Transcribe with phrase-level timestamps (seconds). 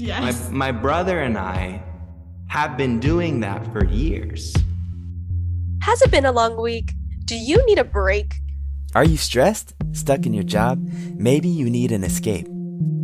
[0.00, 0.48] Yes.
[0.50, 1.82] My, my brother and I
[2.48, 4.54] have been doing that for years.
[5.82, 6.92] Has it been a long week?
[7.26, 8.34] Do you need a break?
[8.94, 9.74] Are you stressed?
[9.92, 10.80] Stuck in your job?
[11.16, 12.46] Maybe you need an escape.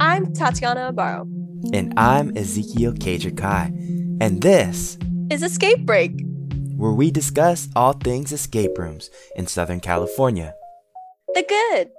[0.00, 1.28] I'm Tatiyana Abaro.
[1.74, 3.72] And I'm Ezekiel Cager Ky.
[4.20, 4.98] And this
[5.30, 6.12] Is Escape Break.
[6.76, 10.54] where we discuss all things escape rooms in Southern California.
[11.34, 11.90] The good,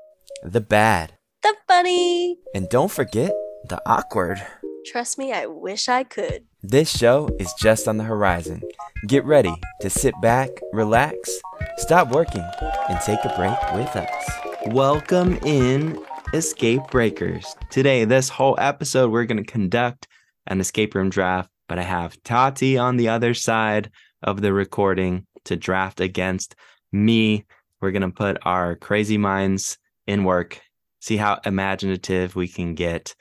[0.44, 1.14] The bad.
[1.44, 2.38] the funny.
[2.56, 3.32] And don't forget
[3.70, 4.42] the awkward.
[4.88, 6.46] Trust me, I wish I could.
[6.64, 8.62] This show is just on the horizon.
[9.06, 11.30] Get ready to sit back, relax,
[11.76, 12.46] stop working,
[12.88, 14.32] and take a break with us.
[14.68, 16.02] Welcome in,
[16.34, 17.54] Escape Breakers.
[17.70, 20.08] Today, this whole episode, we're going to conduct
[20.46, 23.92] an escape room draft, but I have Tati on the other side
[24.24, 26.56] of the recording to draft against
[26.94, 27.44] me.
[27.82, 30.62] We're going to put our crazy minds in work,
[31.02, 33.16] see how imaginative we can get,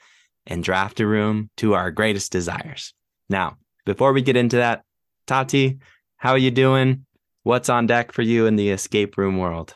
[0.47, 2.93] and draft a room to our greatest desires.
[3.29, 4.83] Now, before we get into that,
[5.27, 5.77] Tati,
[6.17, 7.05] how are you doing?
[7.43, 9.75] What's on deck for you in the escape room world?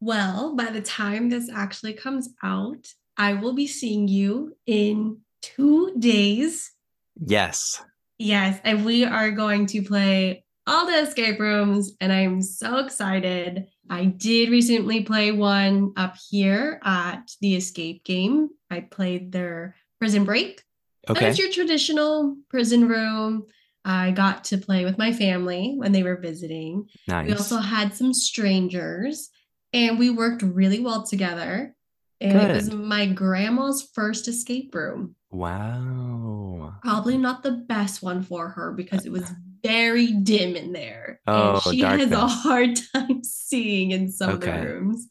[0.00, 5.94] Well, by the time this actually comes out, I will be seeing you in two
[5.98, 6.72] days.
[7.18, 7.82] Yes.
[8.18, 13.66] Yes, and we are going to play all the escape rooms, and I'm so excited.
[13.88, 18.48] I did recently play one up here at the escape game.
[18.70, 20.62] I played their prison break.
[21.08, 21.28] Okay.
[21.28, 23.44] it's your traditional prison room.
[23.84, 26.88] I got to play with my family when they were visiting.
[27.06, 27.28] Nice.
[27.28, 29.30] We also had some strangers,
[29.72, 31.74] and we worked really well together.
[32.20, 35.14] And it was my grandma's first escape room.
[35.30, 36.74] Wow.
[36.82, 39.30] Probably not the best one for her because it was
[39.62, 41.20] very dim in there.
[41.26, 44.60] Oh, and she has a hard time seeing in some of Okay.
[44.60, 45.06] the rooms.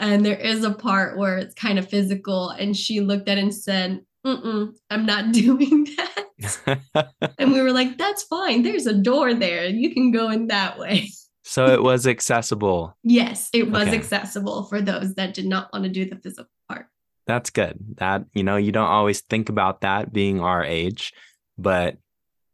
[0.00, 3.42] And there is a part where it's kind of physical, and she looked at it
[3.42, 6.80] and said, Mm-mm, I'm not doing that.
[7.38, 8.62] And we were like, that's fine.
[8.62, 9.66] There's a door there.
[9.68, 11.08] You can go in that way.
[11.44, 12.96] so it was accessible.
[13.02, 13.96] Yes, it was Okay.
[13.96, 16.86] accessible for those that did not want to do the physical part.
[17.26, 17.76] That's good.
[17.96, 21.12] That, you know, you don't always think about that being our age,
[21.56, 21.96] but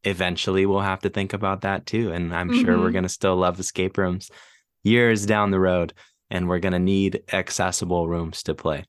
[0.04, 2.12] eventually we'll have to think about that too.
[2.12, 2.92] And I'm sure we're Mhm.
[2.92, 4.31] going to still love escape rooms
[4.82, 5.92] years down the road.
[6.31, 8.84] And we're going to need accessible rooms to play.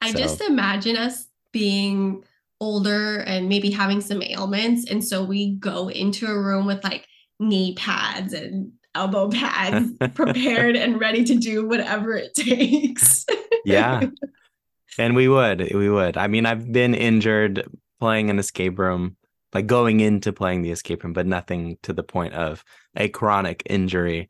[0.00, 2.22] I So- just imagine us being
[2.60, 4.90] older and maybe having some ailments.
[4.90, 7.06] And so we go into a room with like
[7.40, 13.24] knee pads and elbow pads prepared and ready to do whatever it takes.
[13.64, 14.06] Yeah.
[14.98, 15.72] and we would.
[15.74, 16.16] We would.
[16.16, 17.64] I mean, I've been injured
[18.00, 19.16] playing an escape room,
[19.54, 22.64] like going into playing the escape room, but nothing to the point of
[22.96, 24.28] a chronic injury.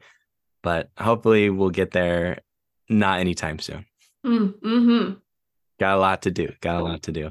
[0.62, 2.40] But hopefully we'll get there
[2.88, 3.86] not anytime soon.
[4.24, 5.16] Mm, mhm.
[5.78, 6.52] Got a lot to do.
[6.60, 7.30] Got a lot to do.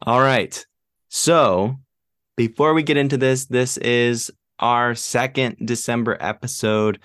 [0.00, 0.64] All right.
[1.08, 1.76] So
[2.36, 6.98] before we get into this, this is our second December episode.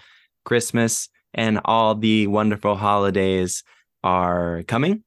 [0.46, 3.64] Christmas and all the wonderful holidays
[4.04, 5.04] are coming.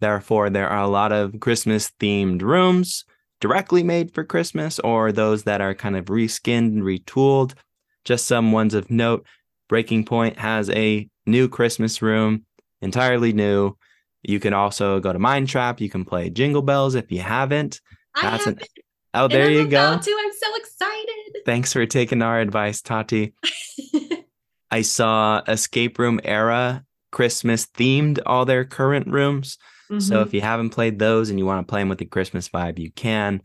[0.00, 3.04] Therefore, there are a lot of Christmas themed rooms
[3.42, 7.54] directly made for Christmas or those that are kind of reskinned and retooled.
[8.04, 9.26] Just some ones of note.
[9.68, 12.46] Breaking Point has a new Christmas room,
[12.80, 13.76] entirely new.
[14.22, 15.80] You can also go to Mind Trap.
[15.80, 17.80] You can play Jingle Bells if you haven't.
[18.14, 18.64] I That's have an-
[19.14, 19.84] Oh, there you go.
[19.84, 20.10] I'm so
[20.56, 21.42] excited.
[21.44, 23.34] Thanks for taking our advice, Tati.
[24.70, 29.58] I saw Escape Room Era Christmas themed all their current rooms.
[29.98, 30.26] So Mhm.
[30.26, 32.78] if you haven't played those and you want to play them with the Christmas vibe,
[32.78, 33.42] you can.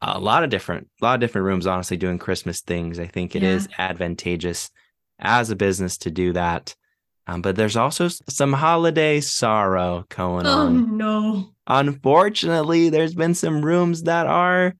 [0.00, 2.98] A lot of different, a lot of different rooms, honestly, doing Christmas things.
[2.98, 4.70] I think it is advantageous
[5.18, 6.74] as a business to do that.
[7.26, 10.76] Um, but there's also some holiday sorrow going oh on.
[10.76, 11.48] Oh no.
[11.66, 14.74] Unfortunately, there's been some rooms that are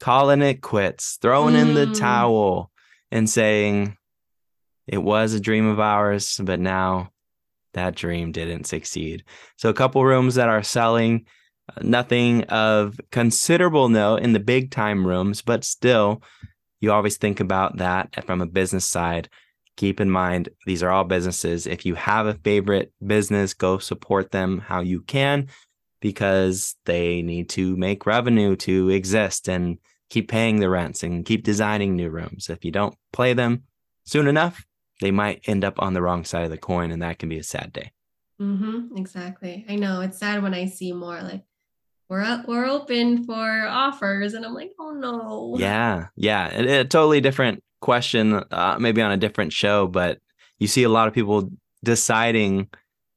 [0.00, 1.94] calling it quits, throwing in the Mm.
[1.94, 2.70] towel
[3.12, 3.96] and saying
[4.88, 7.10] it was a dream of ours, but now
[7.78, 9.24] that dream didn't succeed.
[9.56, 11.26] So, a couple rooms that are selling,
[11.68, 16.22] uh, nothing of considerable note in the big time rooms, but still,
[16.80, 19.28] you always think about that from a business side.
[19.76, 21.66] Keep in mind, these are all businesses.
[21.66, 25.48] If you have a favorite business, go support them how you can
[26.00, 29.78] because they need to make revenue to exist and
[30.10, 32.48] keep paying the rents and keep designing new rooms.
[32.48, 33.64] If you don't play them
[34.04, 34.64] soon enough,
[35.00, 37.38] they might end up on the wrong side of the coin, and that can be
[37.38, 37.92] a sad day.
[38.40, 39.64] Mm-hmm, exactly.
[39.68, 41.42] I know it's sad when I see more like
[42.08, 45.54] we're up, we're open for offers, and I'm like, oh no.
[45.58, 50.18] Yeah, yeah, a, a totally different question, uh, maybe on a different show, but
[50.58, 51.50] you see a lot of people
[51.84, 52.68] deciding,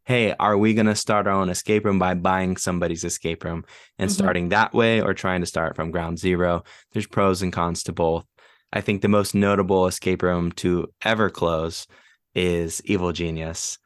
[0.05, 3.63] hey, are we going to start our own escape room by buying somebody's escape room
[3.97, 4.13] and Mhm.
[4.13, 6.63] starting that way or trying to start from ground zero?
[6.91, 8.25] There's pros and cons to both.
[8.73, 11.87] I think the most notable escape room to ever close
[12.33, 13.77] is Evil Genius.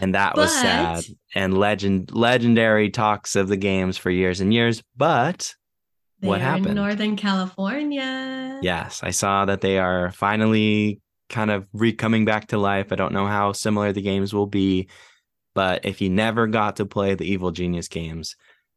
[0.00, 1.04] And that was sad
[1.34, 5.54] and legend legendary talks of the games for years and years, but
[6.20, 6.74] What They're in happened?
[6.74, 8.58] Northern California.
[8.60, 12.90] Yes, I saw that they are finally kind of re coming back to life.
[12.90, 14.88] I don't know how similar the games will be,
[15.54, 18.34] but if you never got to play the Evil Genius games,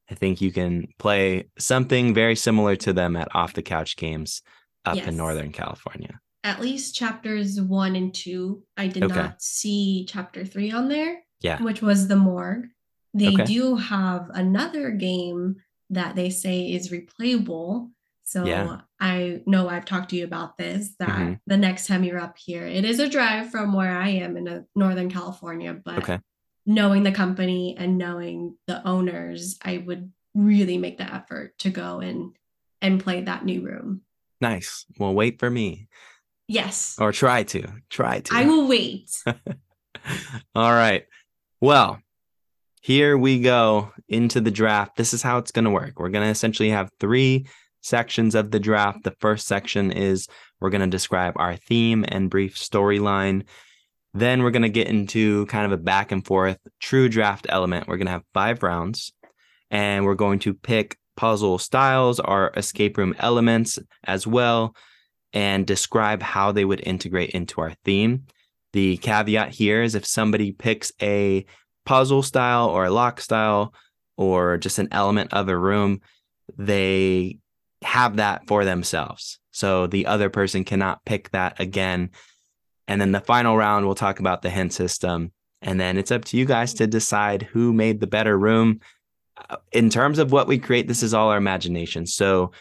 [0.09, 4.43] I think you can play something very similar to them at Off the Couch Games
[4.85, 5.07] up Yes.
[5.07, 6.19] in Northern California.
[6.43, 8.63] At least chapters one and two.
[8.77, 9.15] I did Okay.
[9.15, 11.61] not see chapter three on there, Yeah.
[11.61, 12.67] which was the morgue.
[13.13, 13.45] They Okay.
[13.45, 15.57] do have another game
[15.89, 17.91] that they say is replayable.
[18.23, 18.81] So Yeah.
[18.99, 21.39] I know I've talked to you about this that Mhm.
[21.45, 24.47] the next time you're up here, it is a drive from where I am in
[24.47, 26.19] uh, Northern California, but Okay.
[26.65, 31.99] knowing the company and knowing the owners, I would really make the effort to go
[31.99, 32.33] and
[32.83, 34.01] and play that new room.
[34.41, 34.85] Nice.
[34.97, 35.87] Well, wait for me
[36.47, 36.95] Yes.
[36.99, 37.67] or try to.
[37.89, 38.35] Try to.
[38.35, 39.09] I will wait.
[40.55, 41.05] All right.
[41.59, 41.99] Well,
[42.81, 44.97] here we go into the draft.
[44.97, 45.99] This is how it's going to work.
[45.99, 47.45] We're going to essentially have three
[47.81, 49.03] sections of the draft.
[49.03, 50.27] The first section is
[50.59, 53.43] we're going to describe our theme and brief storyline.
[54.13, 57.87] Then we're going to get into kind of a back and forth true draft element.
[57.87, 59.13] We're going to have five rounds
[59.69, 64.75] and we're going to pick puzzle styles or escape room elements as well
[65.33, 68.25] and describe how they would integrate into our theme.
[68.73, 71.45] The caveat here is if somebody picks a
[71.85, 73.75] puzzle style or a lock style
[74.17, 76.01] or just an element of a room,
[76.57, 77.37] they
[77.83, 79.37] have that for themselves.
[79.51, 82.09] So the other person cannot pick that again.
[82.87, 85.33] And then the final round, we'll talk about the hint system.
[85.61, 88.79] And then it's up to you guys to decide who made the better room.
[89.71, 92.05] In terms of what we create, this is all our imagination.
[92.05, 92.51] So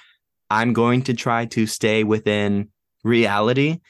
[0.50, 2.68] I'm going to try to stay within
[3.04, 3.80] reality.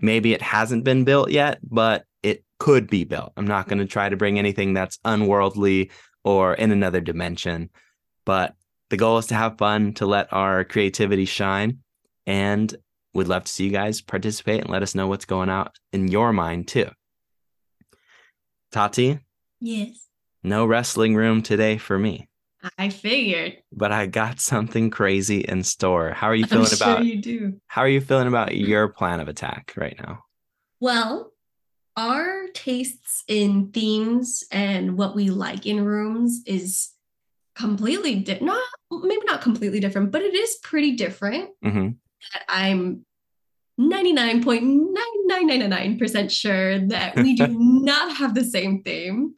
[0.00, 3.32] Maybe it hasn't been built yet, but it could be built.
[3.36, 5.90] I'm not going to try to bring anything that's unworldly
[6.24, 7.70] or in another dimension.
[8.24, 8.54] But
[8.90, 11.78] the goal is to have fun, to let our creativity shine.
[12.26, 12.74] And
[13.14, 16.08] we'd love to see you guys participate and let us know what's going out in
[16.08, 16.90] your mind too.
[18.72, 19.20] Tati,
[19.60, 20.08] Yes.
[20.42, 22.28] no wrestling room today for me,
[22.78, 23.58] I figured.
[23.72, 26.10] but I got something crazy in store.
[26.12, 27.60] How are you I'm feeling sure about you do.
[27.68, 30.24] how are you feeling about your plan of attack right now?
[30.80, 31.32] Well,
[31.96, 36.90] our tastes in themes and what we like in rooms is
[37.54, 41.50] completely di- not maybe not completely different, but it is pretty different.
[41.62, 41.88] hmm
[42.48, 43.04] I'm
[43.78, 49.34] 99.9999% sure that we do not have the same theme.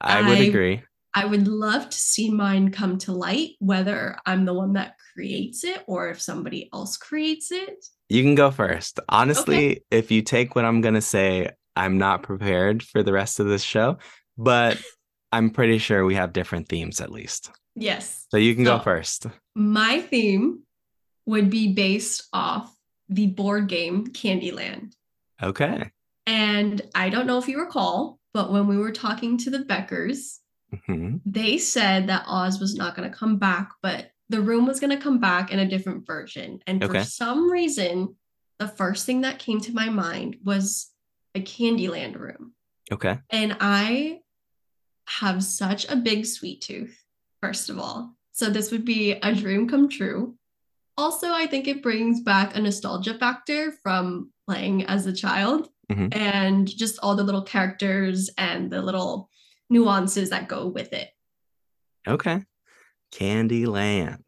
[0.00, 0.82] I would I- agree.
[1.14, 5.64] I would love to see mine come to light, whether I'm the one that creates
[5.64, 7.84] it or if somebody else creates it.
[8.08, 9.00] You can go first.
[9.08, 13.40] Honestly, if you take what I'm going to say, I'm not prepared for the rest
[13.40, 13.98] of this show,
[14.36, 14.80] but
[15.32, 17.50] I'm pretty sure we have different themes at least.
[17.76, 18.26] Yes.
[18.30, 19.26] So you can go first.
[19.54, 20.62] My theme
[21.26, 22.74] would be based off
[23.08, 24.92] the board game Candyland.
[25.42, 25.90] Okay.
[26.26, 30.39] And I don't know if you recall, but when we were talking to the Beckers,
[30.86, 34.80] hmm they said that Oz was not going to come back, but the room was
[34.80, 36.60] going to come back in a different version.
[36.66, 36.98] And Okay.
[37.00, 38.14] for some reason,
[38.58, 40.90] the first thing that came to my mind was
[41.34, 42.52] a Candyland room.
[42.92, 43.18] Okay.
[43.30, 44.20] And I
[45.06, 46.96] have such a big sweet tooth,
[47.42, 48.16] first of all.
[48.32, 50.36] So this would be a dream come true.
[50.96, 56.14] Also, I think it brings back a nostalgia factor from playing as a child Mhm.
[56.14, 59.29] and just all the little characters and the little
[59.70, 61.08] nuances that go with it.
[62.06, 62.42] Okay.
[63.12, 64.24] Candyland.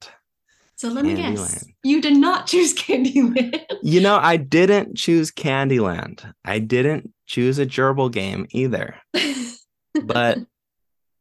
[0.77, 1.65] So let me guess.
[1.85, 3.63] You did not choose Candyland.
[3.83, 6.33] You know, I didn't choose Candyland.
[6.45, 8.97] I didn't choose a gerbil game either.
[10.05, 10.39] But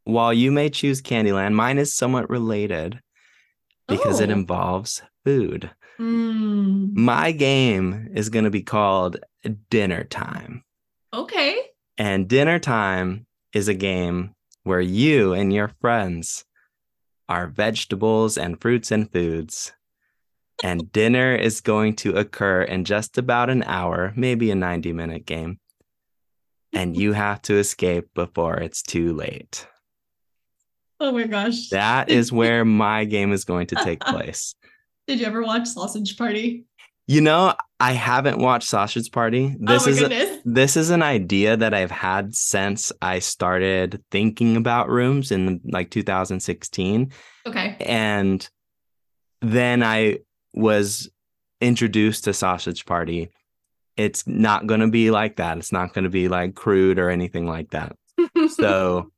[0.04, 3.00] while you may choose Candyland, mine is somewhat related
[3.86, 4.32] because it Oh.
[4.32, 5.70] involves food.
[6.00, 9.18] Mm, My game is going to be called
[9.70, 10.64] Dinner Time.
[11.12, 11.58] okay.
[11.98, 16.44] And Dinner Time is a game where you and your friends
[17.28, 19.72] are vegetables and fruits and foods.
[20.62, 25.26] And dinner is going to occur in just about an hour, maybe a 90 minute
[25.26, 25.58] game.
[26.72, 29.66] And you have to escape before it's too late.
[31.00, 31.68] Oh my gosh.
[31.70, 34.54] That is where my game is going to take place.
[35.08, 36.64] Did you ever watch Sausage Party?
[37.12, 39.54] You know, I haven't watched Sausage Party.
[39.60, 44.02] This oh my is a, this is an idea that I've had since I started
[44.10, 47.12] thinking about rooms in like 2016
[47.46, 47.76] okay.
[47.80, 48.48] and
[49.42, 50.20] then I
[50.54, 51.10] was
[51.60, 53.28] introduced to Sausage Party.
[53.98, 55.58] It's not going to be like that.
[55.58, 57.94] It's not going to be like crude or anything like that.
[58.56, 59.10] So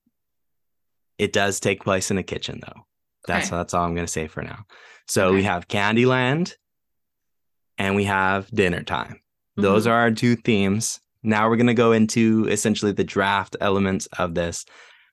[1.19, 2.83] it does take place in a kitchen though.
[3.29, 3.57] That's Okay.
[3.57, 4.65] that's all I'm going to say for now.
[5.07, 5.47] So we Okay.
[5.47, 6.55] have Candyland
[7.78, 9.21] and we have dinner time.
[9.57, 9.90] Those Mhm.
[9.90, 11.00] are our two themes.
[11.23, 14.64] Now we're going to go into essentially the draft elements of this.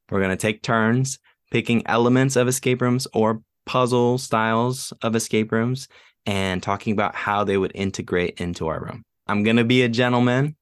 [0.10, 1.20] We're going to take turns
[1.51, 5.88] picking elements of escape rooms or puzzle styles of escape rooms
[6.25, 9.03] and talking about how they would integrate into our room.
[9.27, 10.56] I'm going to be a gentleman.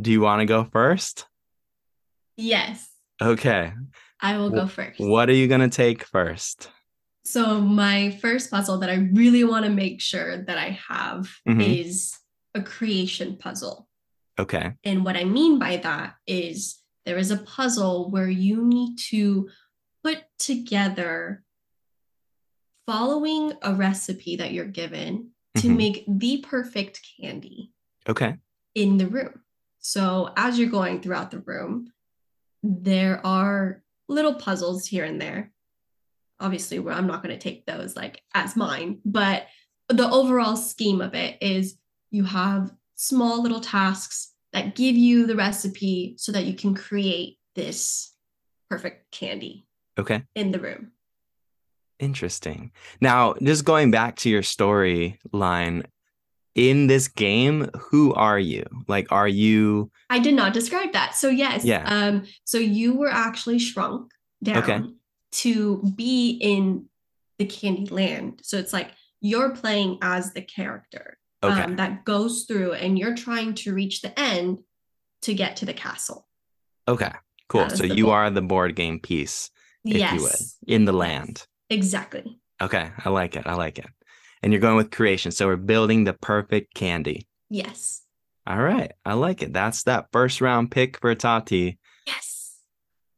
[0.00, 1.26] Do you want to go first?
[2.36, 2.88] yes.
[3.22, 3.72] Okay.
[4.20, 5.00] I will go first.
[5.00, 6.70] What are you going to take first?
[7.26, 11.60] So my first puzzle that I really want to make sure that I have Mhm.
[11.76, 12.16] is
[12.54, 13.88] a creation puzzle.
[14.38, 14.74] Okay.
[14.84, 19.48] And what I mean by that is there is a puzzle where you need to
[20.04, 21.42] put together
[22.86, 25.76] following a recipe that you're given to Mhm.
[25.76, 27.72] make the perfect candy
[28.08, 28.36] Okay.
[28.76, 29.42] in the room.
[29.80, 31.92] So as you're going throughout the room,
[32.62, 35.52] there are little puzzles here and there.
[36.40, 39.46] Obviously, where I'm not going to take those like as mine, but
[39.88, 41.76] the overall scheme of it is
[42.10, 47.38] you have small little tasks that give you the recipe so that you can create
[47.54, 48.12] this
[48.68, 49.66] perfect candy
[49.98, 50.22] Okay.
[50.34, 50.92] in the room.
[51.98, 52.72] Interesting.
[53.00, 55.84] Now, just going back to your storyline
[56.54, 58.64] in this game, who are you?
[58.88, 61.14] Like, are you I did not describe that.
[61.14, 61.64] So yes.
[61.64, 61.84] Yeah.
[61.86, 64.10] Um, so you were actually shrunk
[64.42, 64.80] down Okay.
[65.32, 66.86] To be in
[67.38, 68.40] the candy land.
[68.42, 71.62] So it's like you're playing as the character okay?
[71.62, 74.60] um, that goes through and you're trying to reach the end
[75.22, 76.26] to get to the castle.
[76.88, 77.12] okay.
[77.48, 77.70] Cool.
[77.70, 78.12] So you goal.
[78.12, 79.50] are the board game piece,
[79.84, 80.14] if yes.
[80.14, 80.34] you would,
[80.66, 81.46] in the land.
[81.70, 82.40] Exactly.
[82.60, 82.90] Okay.
[83.04, 83.46] I like it.
[83.46, 83.86] I like it.
[84.42, 85.30] And you're going with creation.
[85.30, 87.28] So we're building the perfect candy.
[87.48, 88.02] Yes.
[88.48, 88.92] All right.
[89.04, 89.52] I like it.
[89.52, 91.78] That's that first round pick for Tati.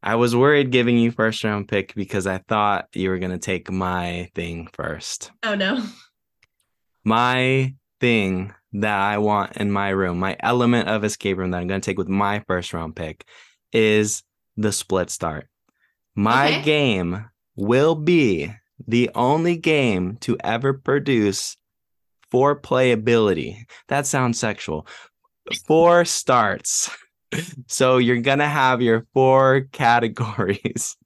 [0.08, 3.36] I was worried giving you first round pick because I thought you were going to
[3.36, 5.32] take my thing first.
[5.42, 5.82] Oh no.
[7.04, 11.68] my thing that I want in my room, my element of escape room that I'm
[11.68, 13.26] going to take with my first round pick
[13.70, 14.22] is
[14.56, 15.46] the split start.
[16.14, 16.62] My Okay.
[16.62, 18.50] game will be
[18.86, 21.58] the only game to ever produce
[22.30, 23.56] four playability.
[23.88, 24.86] That sounds sexual.
[25.66, 26.88] Four starts.
[27.66, 30.96] So you're going to have your four categories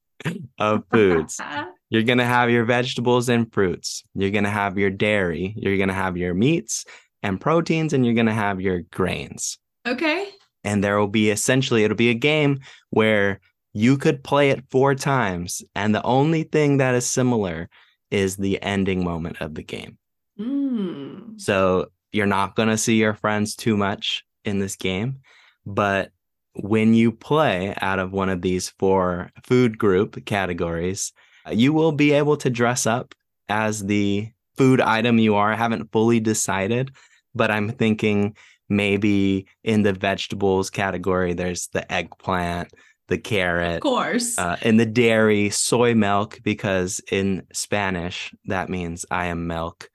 [0.59, 1.41] of foods.
[1.91, 4.03] You're going to have your vegetables and fruits.
[4.15, 5.53] You're going to have your dairy.
[5.59, 6.87] You're going to have your meats
[7.23, 9.59] and proteins, and you're going to have your grains.
[9.87, 10.29] okay.
[10.65, 12.61] And there will be essentially, it'll be a game
[12.91, 13.41] where
[13.75, 15.63] you could play it four times.
[15.75, 17.69] And the only thing that is similar
[18.11, 19.99] is the ending moment of the game.
[20.39, 21.41] Mm.
[21.41, 25.21] So you're not going to see your friends too much in this game.
[25.67, 26.11] But
[26.55, 31.13] when you play out of one of these four food group categories,
[31.51, 33.15] you will be able to dress up
[33.49, 35.53] as the food item you are.
[35.53, 36.91] I haven't fully decided,
[37.35, 38.37] but I'm thinking
[38.69, 42.73] maybe in the vegetables category, there's the eggplant,
[43.09, 44.39] the carrot, Of course.
[44.39, 49.91] uh, in the dairy, soy milk, because in Spanish, that means I am milk.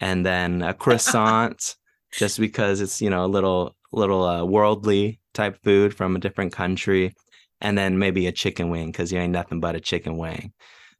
[0.00, 1.76] And then a croissant,
[2.12, 6.52] just because it's, you know, a little, little uh, worldly type food from a different
[6.52, 7.14] country.
[7.60, 10.52] And then maybe a chicken wing, because you ain't nothing but a chicken wing.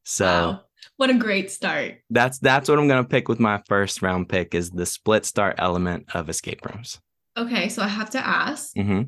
[0.04, 0.60] So wow.
[0.96, 1.98] What a great start.
[2.10, 5.56] that's that's what I'm gonna pick with my first round pick is the split start
[5.58, 7.00] element of escape rooms.
[7.36, 9.02] Okay, so I have to ask hmm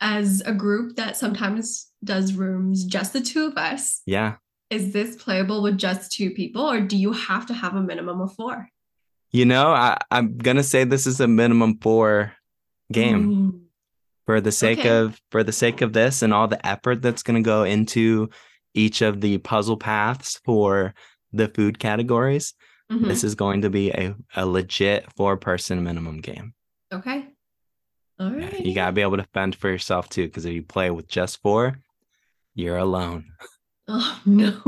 [0.00, 4.36] as a group that sometimes does rooms just the two of us, Yeah.
[4.68, 8.20] is this playable with just two people or do you have to have a minimum
[8.20, 8.68] of four?
[9.30, 12.32] You know, I, I'm gonna say this is a minimum four
[12.94, 13.30] game.
[13.30, 13.60] Ooh.
[14.26, 14.88] for the sake Okay.
[14.88, 18.30] of for the sake of this and all the effort that's going to go into
[18.72, 20.94] each of the puzzle paths for
[21.32, 22.54] the food categories
[22.90, 23.06] Mhm.
[23.08, 26.54] this is going to be a, a legit four person minimum game
[26.92, 27.26] Okay.
[28.18, 28.64] All right.
[28.64, 31.06] you got to be able to fend for yourself too because if you play with
[31.08, 31.78] just four
[32.54, 33.26] you're alone
[33.88, 34.54] Oh no.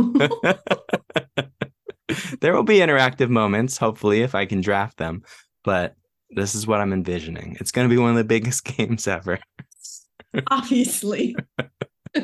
[2.41, 5.23] there will be interactive moments hopefully if i can draft them
[5.65, 5.95] but
[6.37, 9.39] this is what i'm envisioning it's going to be one of the biggest games ever
[10.51, 11.35] Obviously.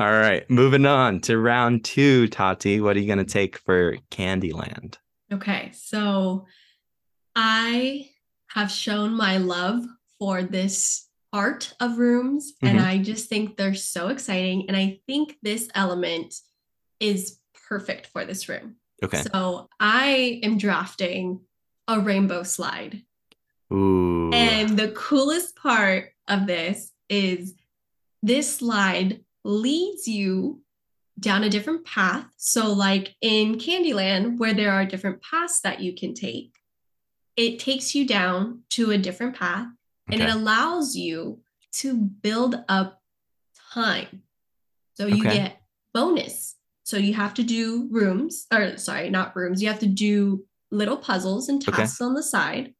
[0.00, 2.80] All right, moving on to round two, Tati.
[2.80, 4.96] What are you going to take for Candyland?
[5.30, 6.46] okay, so
[7.36, 8.08] I
[8.48, 9.84] have shown my love
[10.18, 12.84] for this art of rooms, and Mhm.
[12.86, 14.66] I just think they're so exciting.
[14.68, 16.34] And I think this element
[17.00, 18.76] is perfect for this room.
[19.02, 19.22] Okay.
[19.30, 21.40] So I am drafting
[21.88, 23.02] a rainbow slide.
[23.72, 24.30] Ooh.
[24.32, 27.54] And the coolest part of this is
[28.22, 30.60] this slide leads you
[31.18, 32.26] down a different path.
[32.36, 36.54] So, like in Candyland, where there are different paths that you can take,
[37.36, 39.66] it takes you down to a different path
[40.10, 41.40] and it allows you
[41.72, 43.02] to build up
[43.72, 44.22] time.
[44.94, 45.36] So, you Okay.
[45.38, 45.62] get
[45.94, 46.56] bonus.
[46.84, 50.96] So, you have to do rooms, or sorry, not rooms, you have to do little
[50.96, 51.78] puzzles and Okay.
[51.78, 52.74] tasks on the side,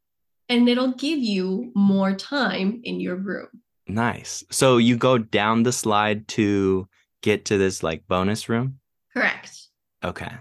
[0.49, 3.49] and it'll give you more time in your room.
[3.87, 4.45] Nice.
[4.51, 6.89] So you go down the slide to
[7.23, 8.81] get to this like bonus room?
[9.13, 9.57] Correct.
[10.05, 10.33] Okay.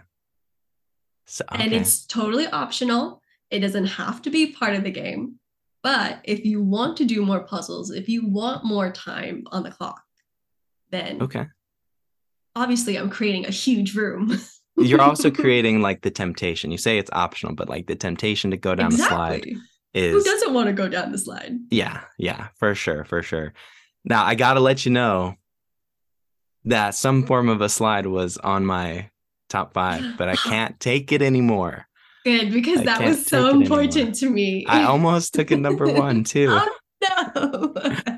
[1.25, 3.21] So And it's totally optional.
[3.49, 5.39] It doesn't have to be part of the game.
[5.83, 9.71] But if you want to do more puzzles, if you want more time on the
[9.71, 10.01] clock,
[10.89, 11.45] then okay.
[12.55, 14.37] obviously I'm creating a huge room.
[14.77, 16.71] You're also creating like the temptation.
[16.71, 19.45] You say it's optional, but like the temptation to go down the slide
[19.93, 21.53] is Who doesn't want to go down the slide?
[21.69, 23.53] Yeah, yeah, for sure, for sure.
[24.05, 25.35] Now I gotta let you know
[26.65, 29.09] that some form of a slide was on my
[29.49, 31.87] top five, but I can't take it anymore.
[32.25, 33.81] Good, because I that was so anymore.
[33.81, 34.65] important to me.
[34.67, 37.73] I almost took it number one too, oh no.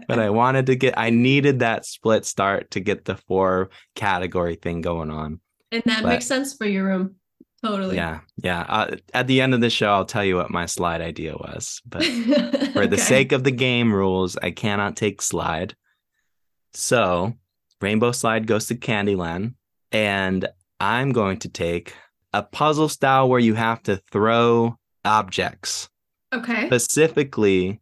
[0.07, 4.55] but I wanted to get, I needed that split start to get the four category
[4.55, 5.39] thing going on.
[5.71, 7.15] And that but- makes sense for your room.
[7.63, 7.97] Totally.
[7.97, 8.61] Yeah, yeah.
[8.69, 11.81] Uh, at the end of the show, I'll tell you what my slide idea was,
[11.85, 12.03] but
[12.73, 15.75] for the sake of the game rules, I cannot take slide.
[16.73, 17.33] So,
[17.81, 19.55] Rainbow Slide goes to Candyland,
[19.91, 20.47] and
[20.79, 21.93] I'm going to take
[22.31, 25.89] a puzzle style where you have to throw objects.
[26.31, 26.67] Okay.
[26.67, 27.81] Specifically,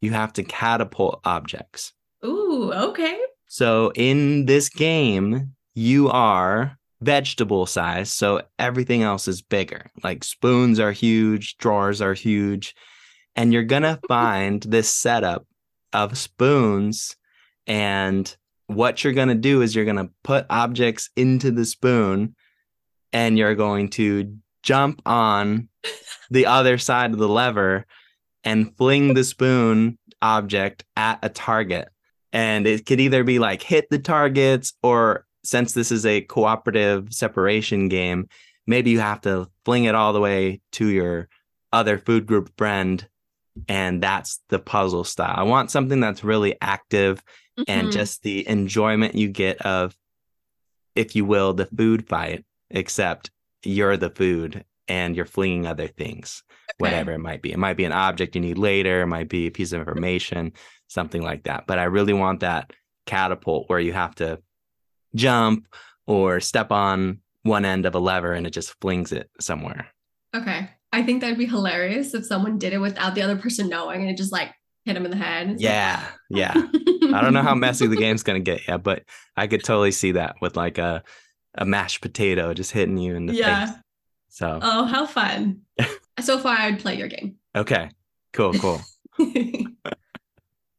[0.00, 1.92] you have to catapult objects.
[2.24, 3.18] Ooh, okay.
[3.48, 9.90] So, in this game, you are vegetable size, so everything else is bigger.
[10.02, 12.74] Like spoons are huge, drawers are huge,
[13.34, 15.46] and you're gonna find this setup
[15.92, 17.16] of spoons.
[17.66, 18.34] And
[18.66, 22.34] what you're gonna do is you're gonna put objects into the spoon,
[23.12, 25.68] and you're going to jump on
[26.30, 27.86] the other side of the lever
[28.42, 31.88] and fling the spoon object at a target
[32.32, 37.12] and it could either be like hit the targets or since this is a cooperative
[37.12, 38.28] separation game
[38.66, 41.28] maybe you have to fling it all the way to your
[41.72, 43.08] other food group friend
[43.68, 47.22] and that's the puzzle style i want something that's really active
[47.68, 47.92] and Mhm.
[47.92, 49.96] just the enjoyment you get of
[50.94, 53.30] if you will the food fight except
[53.62, 56.42] you're the food and you're flinging other things
[56.78, 57.52] whatever it might be.
[57.52, 60.52] It might be an object you need later, it might be a piece of information,
[60.88, 61.66] something like that.
[61.66, 62.70] But I really want that
[63.06, 64.42] catapult where you have to
[65.16, 65.66] jump
[66.06, 69.88] or step on one end of a lever and it just flings it somewhere.
[70.34, 70.68] Okay.
[70.92, 74.10] I think that'd be hilarious if someone did it without the other person knowing and
[74.10, 74.52] it just like
[74.84, 75.48] hit him in the head.
[75.52, 76.52] Like, Yeah, yeah.
[76.54, 79.02] I don't know how messy the game's gonna get yet, but
[79.36, 81.02] I could totally see that with like a
[81.58, 83.40] a mashed potato just hitting you in the face.
[83.40, 83.66] Yeah.
[83.66, 83.76] face.
[84.28, 85.62] So Oh, how fun.
[86.20, 87.36] so far, I'd play your game.
[87.54, 87.90] okay,
[88.32, 88.80] cool, cool.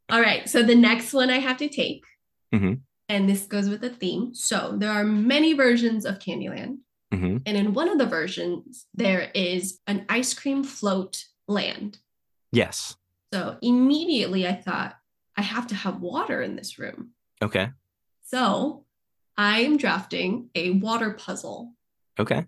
[0.10, 0.48] All right.
[0.48, 2.04] So the next one I have to take,
[2.54, 2.82] Mhm.
[3.10, 4.34] And this goes with the theme.
[4.34, 6.78] So there are many versions of Candyland.
[7.12, 12.00] hmm And in one of the versions, there is an ice cream float land.
[12.52, 12.96] Yes.
[13.34, 14.96] So immediately I thought,
[15.36, 17.12] I have to have water in this room.
[17.42, 17.70] Okay.
[18.26, 18.86] So
[19.38, 21.74] I am drafting a water puzzle,
[22.20, 22.46] Okay.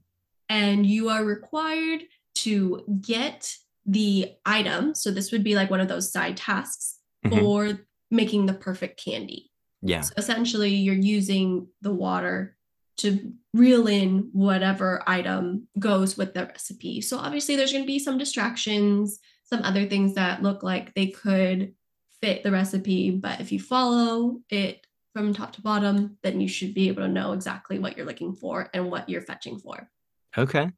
[0.50, 2.02] and you are required
[2.36, 4.96] to get the item.
[4.96, 7.30] So this would be like one of those side tasks Mhm.
[7.40, 7.80] for
[8.12, 9.49] making the perfect candy.
[9.82, 10.02] Yeah.
[10.02, 12.56] So essentially, you're using the water
[12.98, 17.02] to reel in whatever item goes with the recipe.
[17.02, 21.08] So obviously, there's going to be some distractions, some other things that look like they
[21.08, 21.74] could
[22.22, 23.12] fit the recipe.
[23.12, 27.08] But if you follow it from top to bottom, then you should be able to
[27.08, 29.90] know exactly what you're looking for and what you're fetching for.
[30.38, 30.70] Okay.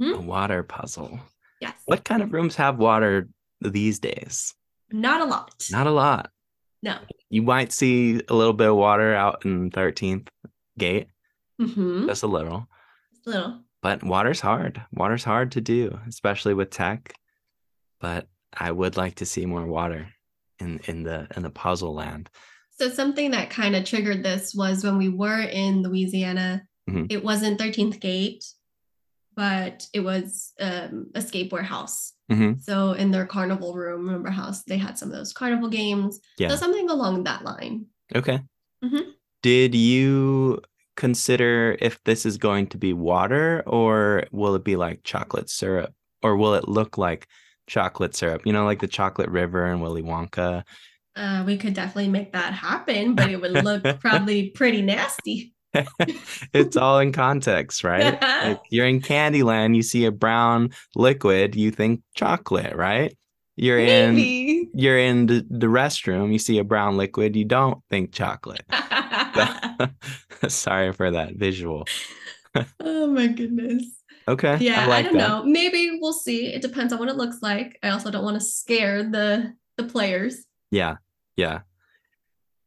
[0.00, 0.14] Mhm.
[0.16, 1.20] A water puzzle.
[1.60, 1.74] Yes.
[1.84, 3.28] What kind of rooms have water
[3.60, 4.54] these days?
[4.90, 5.66] Not a lot.
[5.70, 6.30] Not a lot.
[6.82, 6.98] no.
[7.30, 10.28] You might see a little bit of water out in 13th
[10.78, 11.08] gate,
[11.60, 12.06] Mm-hmm.
[12.06, 12.68] just a little.
[13.24, 13.60] Little.
[13.82, 14.82] But water's hard.
[14.92, 17.14] Water's hard to do, especially with tech.
[18.00, 20.08] But I would like to see more water
[20.60, 22.28] in in the in the puzzle land.
[22.78, 26.66] So something that kind of triggered this was when we were in Louisiana.
[26.90, 27.06] Mhm.
[27.10, 28.44] It wasn't 13th Gate,
[29.36, 32.14] but it was um, Escape Warehouse.
[32.32, 32.60] Mhm.
[32.62, 36.18] So in their carnival room, remember how they had some of those carnival games?
[36.38, 36.48] Yeah.
[36.48, 37.86] So something along that line.
[38.14, 38.40] Okay.
[38.82, 39.12] Mhm.
[39.42, 40.60] Did you
[40.96, 45.92] consider if this is going to be water or will it be like chocolate syrup
[46.22, 47.28] or will it look like
[47.66, 48.42] chocolate syrup?
[48.46, 50.64] You know, like the chocolate river in Willy Wonka.
[51.14, 55.54] Uh, we could definitely make that happen, but it would look probably pretty nasty.
[56.52, 58.20] it's all in context, right?
[58.20, 63.16] Like you're in Candyland, you see a brown liquid, you think chocolate, right?
[63.56, 68.12] You're in you're in the, the restroom, you see a brown liquid, you don't think
[68.12, 68.64] chocolate.
[70.48, 71.86] Sorry for that visual.
[72.80, 73.84] oh my goodness.
[74.28, 74.58] Okay.
[74.60, 75.28] Yeah, I, like don't that.
[75.28, 75.44] know.
[75.44, 76.46] Maybe we'll see.
[76.46, 77.78] It depends on what it looks like.
[77.82, 80.44] I also don't want to scare the the players.
[80.70, 80.96] Yeah.
[81.36, 81.60] Yeah.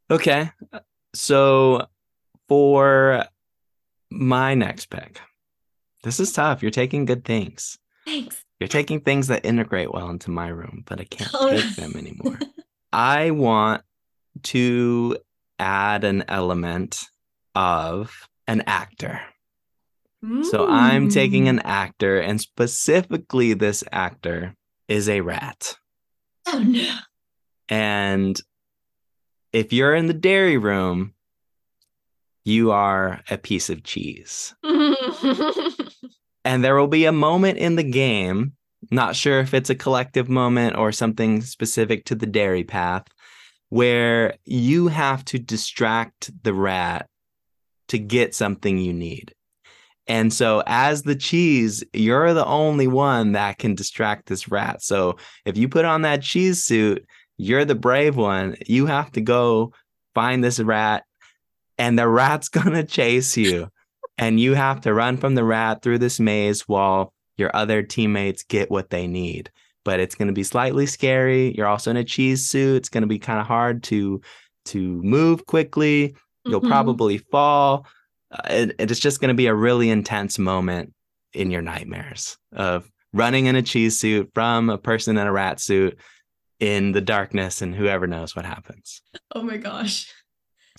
[0.09, 0.49] Okay.
[0.71, 0.79] Uh,
[1.13, 1.87] so
[2.49, 3.23] for
[4.11, 5.21] my next pick,
[6.03, 6.61] this is tough.
[6.61, 7.77] You're taking good things.
[8.05, 8.43] Thanks.
[8.59, 11.95] You're taking things that integrate well into my room, but I can't Oh, take them
[11.95, 12.39] anymore.
[12.91, 13.83] I want
[14.43, 15.17] to
[15.59, 17.05] add an element
[17.55, 19.21] of an actor.
[20.41, 21.49] So I'm taking Mm.
[21.49, 24.55] an actor, and specifically, this actor
[24.89, 25.77] is a rat.
[26.45, 26.97] Oh no.
[27.69, 28.39] And
[29.53, 31.13] if you're in the dairy room,
[32.43, 34.55] you are a piece of cheese.
[36.45, 38.53] And there will be a moment in the game,
[38.91, 43.05] not sure if it's a collective moment or something specific to the dairy path,
[43.69, 47.07] where you have to distract the rat
[47.89, 49.33] to get something you need.
[50.07, 54.81] And so, as the cheese, you're the only one that can distract this rat.
[54.81, 57.05] So, if you put on that cheese suit,
[57.37, 58.55] you're the brave one.
[58.65, 59.73] You have to go
[60.15, 61.03] find this rat,
[61.79, 63.69] and the rat's gonna chase you.
[64.19, 68.43] And you have to run from the rat through this maze while your other teammates
[68.43, 69.49] get what they need.
[69.85, 71.55] But it's gonna be slightly scary.
[71.55, 72.75] You're also in a cheese suit.
[72.77, 74.21] It's gonna be kind of hard to
[74.65, 76.15] to move quickly.
[76.45, 76.67] You'll Mhm.
[76.67, 77.87] probably fall.
[78.31, 80.93] Uh, it, it's just going to be a really intense moment
[81.33, 85.59] in your nightmares of running in a cheese suit from a person in a rat
[85.59, 85.97] suit
[86.59, 89.01] in the darkness, and whoever knows what happens.
[89.33, 90.11] Oh my gosh.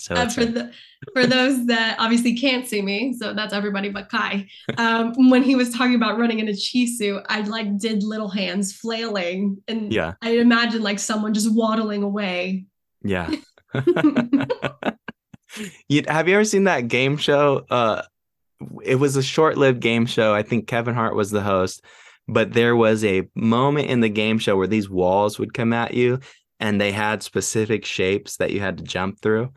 [0.01, 0.73] So Uh, for the
[1.13, 4.49] for those that obviously can't see me, so that's everybody but Ky.
[4.79, 8.29] Um, when he was talking about running in a cheese suit, I like did little
[8.29, 10.15] hands flailing, and Yeah.
[10.23, 12.65] I imagine like someone just waddling away.
[13.03, 13.31] yeah.
[15.89, 17.65] you, have you ever seen that game show?
[17.71, 18.03] Uh,
[18.85, 20.35] it was a short-lived game show.
[20.35, 21.83] I think Kevin Hart was the host,
[22.29, 25.95] but there was a moment in the game show where these walls would come at
[25.95, 26.21] you,
[26.59, 29.51] and they had specific shapes that you had to jump through.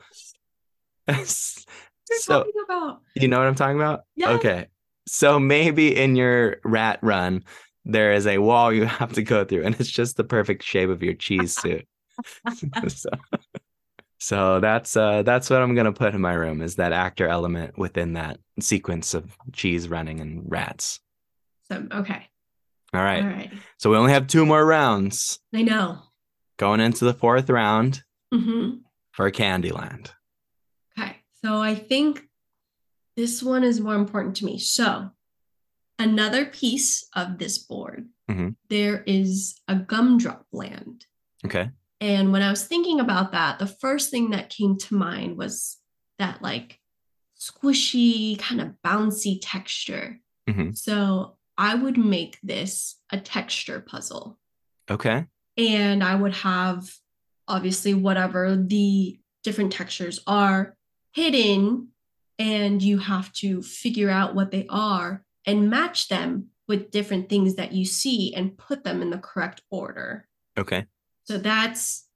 [1.05, 3.01] What are you so about?
[3.15, 4.01] you know what I'm talking about?
[4.15, 4.31] Yeah.
[4.31, 4.67] Okay.
[5.07, 7.43] So maybe in your rat run,
[7.85, 10.89] there is a wall you have to go through, and it's just the perfect shape
[10.89, 11.87] of your cheese suit.
[12.87, 13.09] so,
[14.19, 17.77] so that's uh that's what I'm gonna put in my room is that actor element
[17.77, 20.99] within that sequence of cheese running and rats.
[21.71, 22.27] So okay,
[22.93, 23.23] All right.
[23.23, 23.51] all right.
[23.79, 25.99] So we only have two more rounds I know.
[26.57, 28.77] going into the fourth round mm-hmm.
[29.11, 30.11] for Candyland.
[31.43, 32.27] So I think
[33.17, 34.58] this one is more important to me.
[34.58, 35.12] So,
[35.99, 38.56] another piece of this board, Mhm.
[38.69, 41.06] there is a gumdrop land.
[41.45, 41.71] Okay.
[41.99, 45.79] And when I was thinking about that, the first thing that came to mind was
[46.17, 46.79] that like
[47.39, 50.21] squishy, kind of bouncy texture.
[50.49, 50.75] Mhm.
[50.77, 54.39] So, I would make this a texture puzzle
[54.89, 55.27] Okay.
[55.56, 56.97] and I would have
[57.47, 60.75] obviously whatever the different textures are
[61.13, 61.89] hidden,
[62.39, 67.56] and you have to figure out what they are and match them with different things
[67.56, 70.28] that you see and put them in the correct order.
[70.58, 70.86] Okay.
[71.26, 72.08] So that's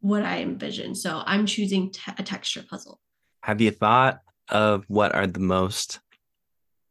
[0.00, 0.94] what I envision.
[0.94, 3.00] So I'm choosing te- a texture puzzle.
[3.42, 6.00] Have you thought of what are the most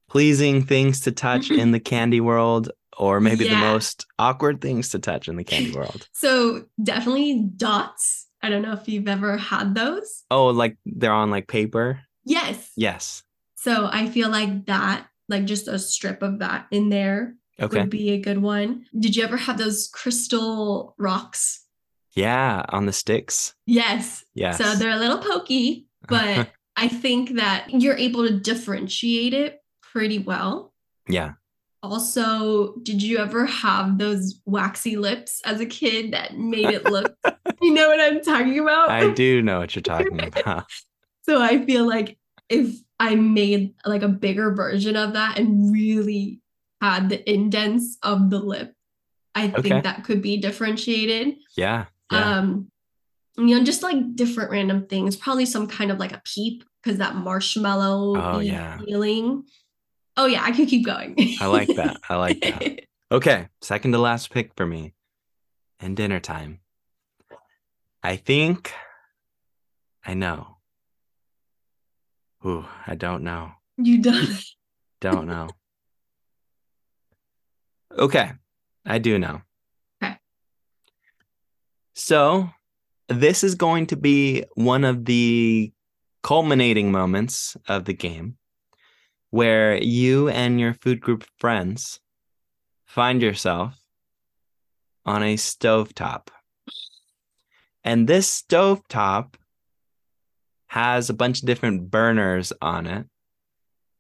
[0.10, 5.00] pleasing things to touch in the candy world, or maybe the most awkward things to
[5.00, 6.08] touch in the candy world?
[6.14, 8.28] So definitely dots.
[8.42, 10.24] I don't know if you've ever had those.
[10.30, 12.02] Oh, like they're on like paper?
[12.26, 12.72] Yes.
[12.76, 13.24] Yes.
[13.56, 17.80] So I feel like that, like just a strip of that in there Okay.
[17.82, 18.86] would be a good one.
[19.00, 21.64] Did you ever have those crystal rocks?
[22.16, 23.54] Yeah, on the sticks.
[23.66, 24.24] Yes.
[24.36, 24.58] Yes.
[24.58, 30.20] So they're a little pokey, but I think that you're able to differentiate it pretty
[30.20, 30.74] well.
[31.08, 31.34] yeah.
[31.84, 37.15] Also, did you ever have those waxy lips as a kid that made it look,
[37.86, 38.90] know what I'm talking about?
[38.90, 40.66] I do know what you're talking about.
[41.24, 42.18] So I feel like
[42.50, 46.40] if I made like a bigger version of that and really
[46.82, 48.74] had the indents of the lip.
[49.34, 49.82] I think Okay.
[49.82, 51.36] that could be differentiated.
[51.58, 51.86] Yeah.
[52.12, 52.38] Yeah.
[52.40, 52.72] Um,
[53.38, 57.00] you know, just like different random things, probably some kind of like a peep because
[57.00, 58.78] that marshmallow Oh, yeah.
[58.78, 59.44] feeling.
[60.16, 61.16] Oh yeah, I could keep going.
[61.42, 61.98] I like that.
[62.10, 62.80] I like that.
[63.12, 64.94] Okay, second to last pick for me.
[65.80, 66.60] And dinner time.
[68.06, 68.72] I think
[70.06, 70.58] I know.
[72.46, 73.54] Ooh, I don't know.
[73.78, 74.30] you don't.
[75.02, 75.50] Don't know.
[77.98, 78.34] okay,
[78.86, 79.42] I do know.
[80.04, 80.18] Okay.
[81.96, 82.52] So,
[83.10, 85.74] this is going to be one of the
[86.22, 88.38] culminating moments of the game
[89.32, 92.00] where you and your food group friends
[92.86, 93.74] find yourself
[95.08, 96.28] on a stovetop.
[97.86, 99.36] And this stovetop
[100.68, 103.06] has a bunch of different burners on it.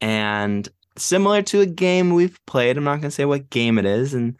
[0.02, 0.67] And
[0.98, 4.15] similar to a game we've played, I'm not going to say what game it is.
[4.15, 4.38] And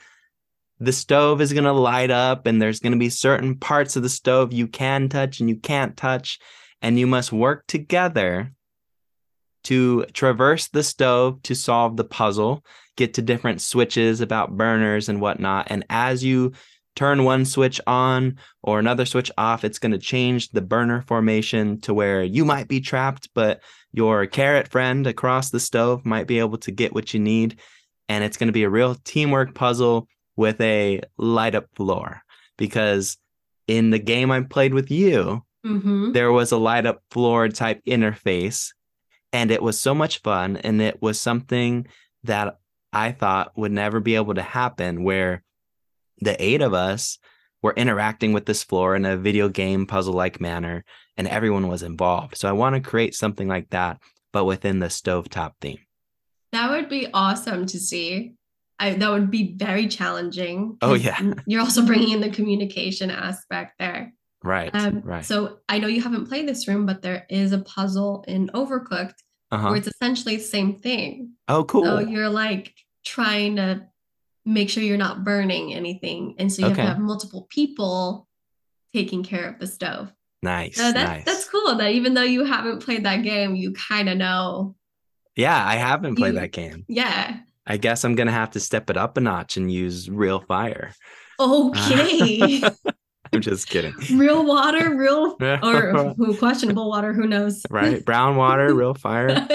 [0.80, 4.04] the stove is going to light up, and there's going to be certain parts of
[4.04, 6.40] the stove you can touch and you can't touch.
[6.82, 8.52] And you must work together
[9.66, 12.64] to traverse the stove to solve the puzzle,
[12.98, 15.68] get to different switches about burners and whatnot.
[15.70, 16.54] And as you
[16.96, 21.80] turn one switch on or another switch off, it's going to change the burner formation
[21.82, 26.40] to where you might be trapped, but your carrot friend across the stove might be
[26.40, 27.60] able to get what you need.
[28.08, 32.22] And it's going to be a real teamwork puzzle with a light up floor.
[32.58, 33.18] Because
[33.68, 37.82] in the game I played with you, hmm there was a light up floor type
[37.86, 38.72] interface
[39.34, 41.88] and it was so much fun and it was something
[42.24, 42.60] that
[42.94, 45.42] i thought would never be able to happen where
[46.22, 47.18] the eight of us
[47.62, 50.84] were interacting with this floor in a video game puzzle like manner
[51.18, 53.98] and everyone was involved so i want to create something like that
[54.34, 55.80] but within the stovetop theme
[56.52, 58.34] That would be awesome to see.
[58.80, 60.78] I, that would be very challenging.
[60.82, 61.20] Oh yeah.
[61.46, 64.14] You're also bringing in the communication aspect there.
[64.44, 67.60] right Um, right So I know you haven't played this room, but there is a
[67.60, 69.16] puzzle in Overcooked
[69.52, 71.32] uh-huh where it's essentially the same thing.
[71.48, 72.74] oh cool So you're like
[73.06, 73.88] trying to
[74.46, 76.36] make sure you're not burning anything.
[76.38, 78.28] And so you have to have multiple people
[78.94, 80.12] taking care of the stove.
[80.44, 83.74] nice So that's nice that's cool that even though you haven't played that game, you
[83.74, 84.76] kind of know.
[85.36, 87.38] yeah i haven't played You- that game Yeah.
[87.68, 90.94] i guess i'm gonna have to step it up a notch and use real fire
[91.40, 92.62] Okay.
[93.34, 97.64] i'm just kidding real water, real or questionable water, who knows?
[97.70, 98.06] right?
[98.06, 99.46] Brown water, real fire.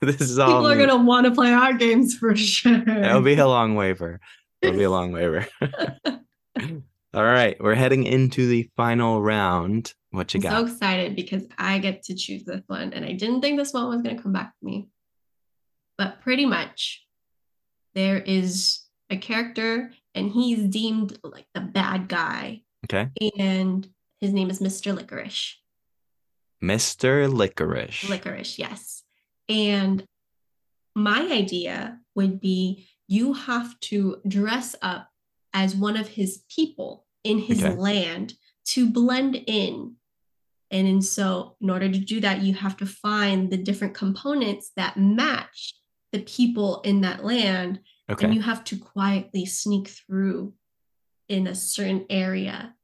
[0.06, 0.48] This is all.
[0.48, 0.86] People are me.
[0.86, 2.88] gonna want to play our games for sure.
[2.88, 4.18] It'll be a long waiver.
[4.62, 5.46] It'll be a long waiver.
[5.60, 9.92] all right, we're heading into the final round.
[10.10, 10.54] What you got?
[10.54, 13.74] I'm so excited because I get to choose this one, and I didn't think this
[13.74, 14.88] one was gonna come back to me.
[15.98, 17.04] But pretty much,
[17.94, 23.86] there is a character, and he's deemed like the bad guy, Okay, and
[24.18, 24.96] his name is Mr.
[24.96, 25.56] Licorice.
[26.62, 27.30] Mr.
[27.30, 28.08] Licorice.
[28.08, 28.99] Licorice, yes.
[29.50, 30.04] And
[30.94, 35.08] my idea would be you have to dress up
[35.52, 37.74] as one of his people in his Okay.
[37.74, 38.34] land
[38.66, 39.96] to blend in.
[40.70, 44.70] And in so, in order to do that, you have to find the different components
[44.76, 45.74] that match
[46.12, 47.80] the people in that land.
[48.08, 48.26] Okay.
[48.26, 50.54] And you have to quietly sneak through
[51.28, 52.74] in a certain area.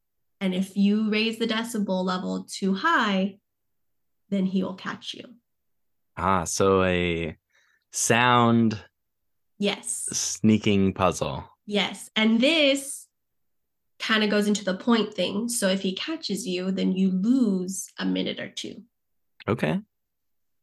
[0.40, 3.38] And if you raise the decibel level too high,
[4.30, 5.24] then he will catch you.
[6.16, 7.36] Ah, so a
[7.92, 8.78] sound
[9.58, 10.08] Yes.
[10.12, 11.44] sneaking puzzle.
[11.66, 12.10] Yes.
[12.14, 13.06] And this
[13.98, 15.48] kind of goes into the point thing.
[15.48, 18.82] So if he catches you, then you lose a minute or two.
[19.48, 19.80] Okay.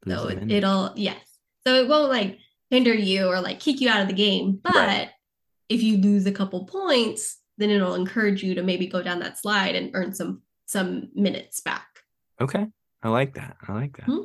[0.08, 1.20] So Lose it, it'll, yes.
[1.66, 2.38] So it won't like
[2.70, 4.60] hinder you or like kick you out of the game.
[4.64, 5.10] But Right.
[5.70, 9.38] if you lose a couple points, then it'll encourage you to maybe go down that
[9.40, 11.86] slide and earn some some minutes back.
[12.42, 12.66] Okay,
[13.04, 13.58] I like that.
[13.68, 14.06] I like that.
[14.06, 14.24] Hmm.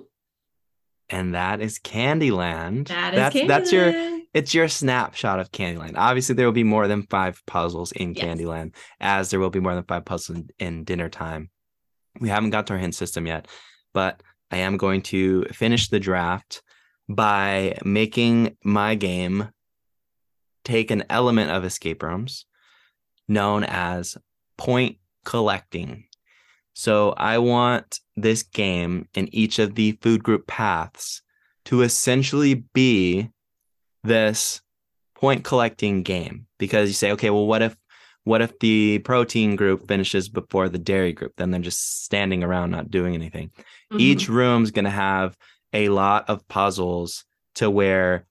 [1.10, 2.88] And that is Candyland.
[2.88, 4.20] That is that's that's your Candyland.
[4.34, 5.94] it's your snapshot of Candyland.
[5.96, 8.24] Obviously, there will be more than five puzzles in Yes.
[8.24, 11.50] Candyland, as there will be more than five puzzles in, in dinner time.
[12.20, 13.46] We haven't got to our hint system yet,
[13.94, 16.62] but I am going to finish the draft
[17.08, 19.48] by making my game
[20.64, 22.44] take an element of escape rooms
[23.28, 24.16] known as
[24.58, 26.04] point collecting.
[26.78, 31.22] So I want this game in each of the food group paths
[31.64, 33.30] to essentially be
[34.04, 34.60] this
[35.16, 37.76] point collecting game because you say okay well what if
[38.22, 42.70] what if the protein group finishes before the dairy group then they're just standing around
[42.70, 43.50] not doing anything
[43.92, 44.00] Mhm.
[44.00, 45.36] each room's going to have
[45.72, 47.24] a lot of puzzles
[47.56, 48.24] to where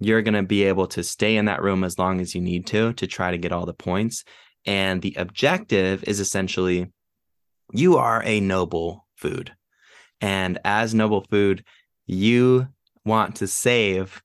[0.00, 2.66] you're going to be able to stay in that room as long as you need
[2.66, 4.24] to to try to get all the points.
[4.66, 6.90] And the objective is essentially
[7.72, 9.52] you are a noble food.
[10.20, 11.64] And as noble food,
[12.06, 12.68] you
[13.04, 14.22] want to save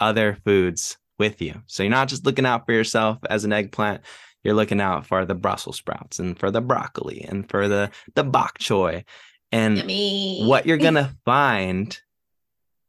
[0.00, 1.62] other foods with you.
[1.66, 4.02] So you're not just looking out for yourself as an eggplant,
[4.42, 8.24] you're looking out for the Brussels sprouts and for the broccoli and for the the
[8.24, 9.04] bok choy.
[9.52, 10.44] And Yummy.
[10.44, 11.96] what you're going to find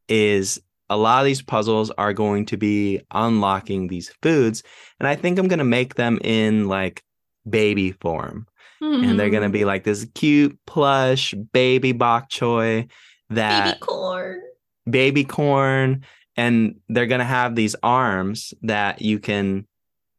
[0.08, 4.64] is a lot of these puzzles are going to be unlocking these foods
[5.00, 7.04] and I think I'm going to make them in like
[7.50, 8.48] baby form
[8.84, 9.54] and they're gonna Mhm.
[9.54, 12.88] be like this cute plush baby bok choy
[13.30, 14.42] that baby corn.
[14.90, 16.04] baby corn
[16.36, 19.66] and they're gonna have these arms that you can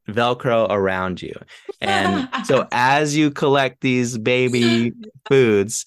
[0.08, 1.34] velcro around you
[1.80, 4.92] and so as you collect these baby
[5.28, 5.86] foods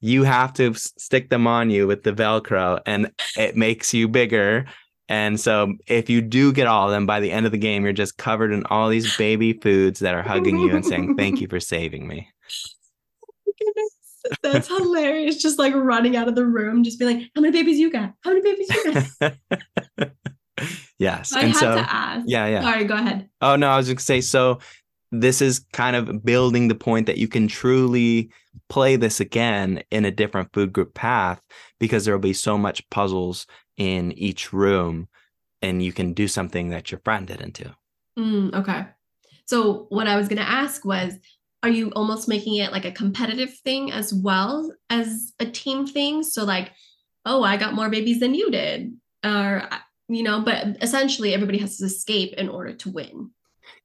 [0.00, 4.64] you have to stick them on you with the velcro and it makes you bigger
[5.08, 7.84] and so if you do get all of them by the end of the game
[7.84, 11.40] you're just covered in all these baby foods that are hugging you and saying thank
[11.40, 12.28] you for saving me
[13.22, 13.96] oh Goodness,
[14.42, 15.40] That's hilarious.
[15.40, 18.12] Just like running out of the room, just being like, "How many babies you got?
[18.22, 19.34] How many babies you got?"
[20.98, 22.24] yes I and had so to ask.
[22.26, 23.28] yeah yeah Sorry, go ahead.
[23.40, 24.58] Oh no, I was going to say so.
[25.12, 28.30] This is kind of building the point that you can truly
[28.68, 31.40] play this again in a different food group path
[31.78, 35.08] because there will be so much puzzles in each room,
[35.62, 37.70] and you can do something that your friend didn't do.
[38.18, 38.86] Mm, okay.
[39.46, 41.14] So what I was gonna ask was,
[41.62, 46.22] are you almost making it like a competitive thing as well as a team thing?
[46.22, 46.72] So like,
[47.24, 49.68] oh, I got more babies than you did, or
[50.08, 53.30] you know, but essentially everybody has to escape in order to win.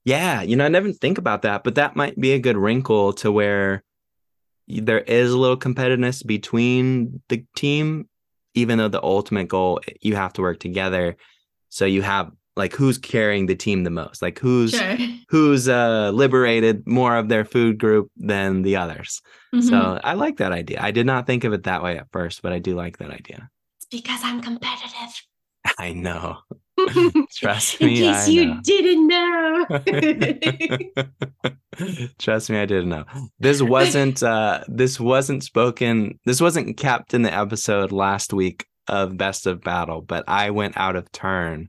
[0.04, 3.14] Yeah, you know, I never think about that, but that might be a good wrinkle
[3.14, 3.82] to where
[4.68, 8.08] there is a little competitiveness between the team,
[8.54, 11.16] even though the ultimate goal you have to work together.
[11.68, 14.96] So you have like who's carrying the team the most, like who's Sure.
[15.28, 19.22] who's uh liberated more of their food group than the others.
[19.54, 19.62] Mhm.
[19.62, 20.78] So I like that idea.
[20.80, 23.10] I did not think of it that way at first, but I do like that
[23.10, 23.48] idea.
[23.78, 25.12] it's because I'm competitive.
[25.78, 26.38] I know.
[27.34, 27.98] Trust me.
[27.98, 28.60] In case I you know.
[28.62, 29.66] didn't know.
[32.18, 33.04] Trust me, I didn't know.
[33.38, 39.16] This wasn't uh this wasn't spoken this wasn't kept in the episode last week of
[39.16, 41.68] Best of Battle, but I went out of turn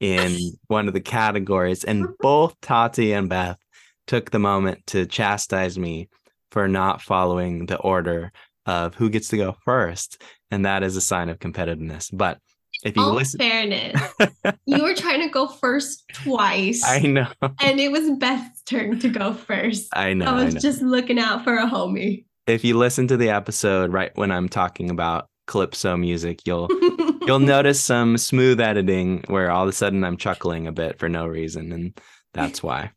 [0.00, 3.58] in one of the categories and both Tati and Beth
[4.06, 6.08] took the moment to chastise me
[6.50, 8.32] for not following the order
[8.66, 10.22] of who gets to go first.
[10.50, 12.10] And that is a sign of competitiveness.
[12.12, 12.38] But
[12.84, 14.00] if you All listen fairness,
[14.66, 17.28] you were trying to go first twice, I know,
[17.60, 19.88] and it was Beth's turn to go first.
[19.94, 20.26] I know.
[20.26, 20.60] I I was know.
[20.60, 22.24] just looking out for a homie.
[22.46, 26.68] if you listen to the episode right when I'm talking about calypso music, you'll
[27.26, 31.08] you'll notice some smooth editing where all of a sudden I'm chuckling a bit for
[31.08, 31.98] no reason, and
[32.34, 32.92] that's why.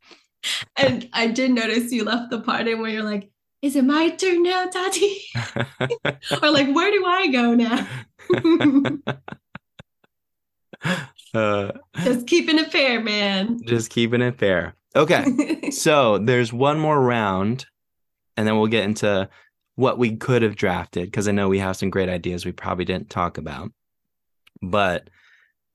[0.78, 3.30] and I did notice you left the part in where you're like,
[3.62, 5.18] "Is it my turn now, Tati?"
[6.42, 7.88] or like, "Where do I go now?"
[11.34, 11.72] uh,
[12.04, 13.60] just keeping it fair, man.
[13.66, 14.76] just keeping it fair.
[14.96, 17.66] Okay, so there's one more round,
[18.38, 19.30] and then we'll get into
[19.76, 22.86] what we could have drafted because I know we have some great ideas we probably
[22.86, 23.72] didn't talk about,
[24.62, 25.10] but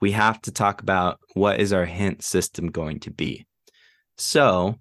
[0.00, 3.46] we have to talk about what is our hint system going to be.
[4.18, 4.76] So,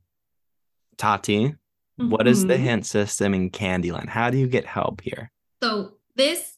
[0.98, 1.56] Tati,
[1.98, 2.60] what is the Mhm.
[2.60, 4.10] hint system in Candyland?
[4.10, 5.32] How do you get help here?
[5.62, 6.58] So this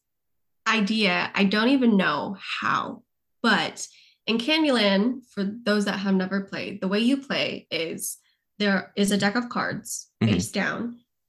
[0.68, 3.04] idea, I don't even know how,
[3.46, 3.88] but
[4.26, 8.18] in Candyland, for those that have never played, the way you play is
[8.58, 10.30] there is a deck of cards Mhm.
[10.30, 10.80] face down,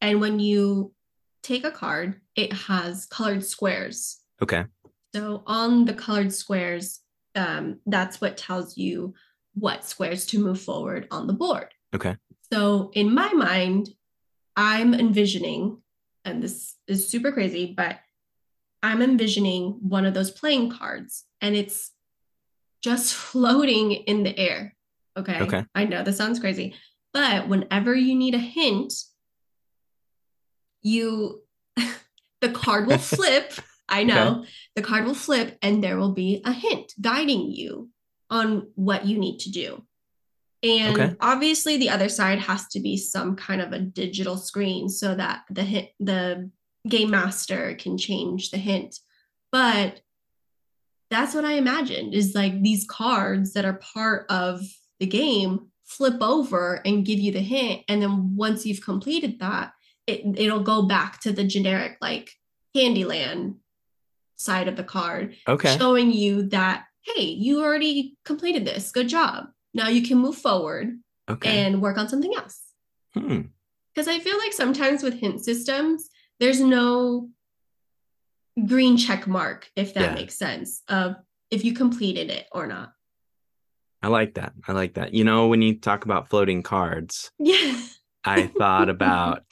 [0.00, 0.94] and when you
[1.42, 4.20] take a card, it has colored squares.
[4.40, 4.64] Okay.
[5.14, 7.00] So on the colored squares,
[7.34, 9.12] um, that's what tells you
[9.52, 11.68] what squares to move forward on the board.
[11.94, 12.16] Okay.
[12.50, 13.90] So in my mind,
[14.56, 15.82] I'm envisioning,
[16.24, 18.00] and this is super crazy, but
[18.82, 19.62] I'm envisioning
[19.96, 21.92] one of those playing cards and it's
[22.86, 24.72] just floating in the air.
[25.18, 25.40] Okay.
[25.40, 25.64] Okay.
[25.74, 26.76] I know this sounds crazy,
[27.12, 28.92] but whenever you need a hint,
[30.82, 31.42] you
[32.40, 33.52] the card will flip.
[33.88, 34.44] I know
[34.76, 37.90] the card will flip and there will be a hint guiding you
[38.30, 39.82] on what you need to do.
[40.62, 41.14] And Okay.
[41.20, 45.42] obviously the other side has to be some kind of a digital screen so that
[45.50, 46.50] the hint the
[46.88, 48.96] game master can change the hint.
[49.50, 50.02] But
[51.10, 54.60] that's what I imagined is like these cards that are part of
[54.98, 57.82] the game flip over and give you the hint.
[57.88, 59.72] And then once you've completed that,
[60.06, 62.30] it, it'll go back to the generic like
[62.76, 63.56] Candyland
[64.36, 65.76] side of the card, Okay.
[65.78, 68.90] showing you that, hey, you already completed this.
[68.90, 69.46] Good job.
[69.74, 70.98] Now you can move forward
[71.28, 71.64] Okay.
[71.66, 72.60] and work on something else.
[73.14, 73.42] Hmm.
[73.94, 77.30] Because I feel like sometimes with hint systems, there's no
[78.64, 80.14] green check mark, if that Yeah.
[80.14, 81.16] makes sense, of
[81.50, 82.92] if you completed it or not.
[84.02, 84.52] I like that.
[84.66, 85.14] I like that.
[85.14, 87.80] You know, when you talk about floating cards, Yeah.
[88.24, 89.42] I thought about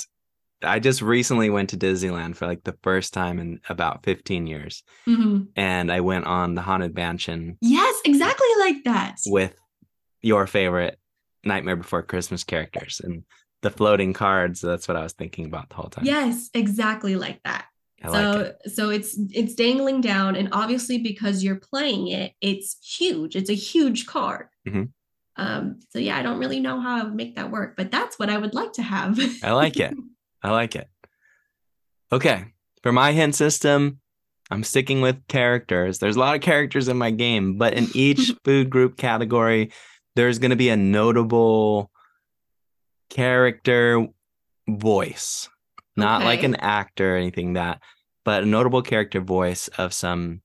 [0.62, 4.82] I just recently went to Disneyland for like the first time in about 15 years.
[5.06, 5.48] Mhm.
[5.56, 9.18] And I went on the Haunted Mansion Yes, exactly like that.
[9.26, 9.54] with
[10.22, 10.98] your favorite
[11.44, 13.24] Nightmare Before Christmas characters and
[13.60, 14.62] the floating cards.
[14.62, 16.06] That's what I was thinking about the whole time.
[16.06, 17.66] Yes, exactly like that.
[18.04, 18.72] I so like it.
[18.72, 23.34] so it's it's dangling down and obviously because you're playing it, it's huge.
[23.34, 24.46] It's a huge card.
[24.68, 24.90] Mhm.
[25.36, 28.18] Um so yeah, I don't really know how I would make that work, but that's
[28.18, 29.18] what I would like to have.
[29.42, 29.94] I like it.
[30.42, 30.88] I like it.
[32.12, 32.44] Okay.
[32.82, 34.00] For my hint system,
[34.50, 35.98] I'm sticking with characters.
[35.98, 39.72] There's a lot of characters in my game, but in each food group category,
[40.16, 41.90] there's going to be a notable
[43.10, 44.06] character
[44.68, 45.48] voice.
[45.96, 47.80] Not like an actor or anything that,
[48.24, 50.40] but a notable character voice of some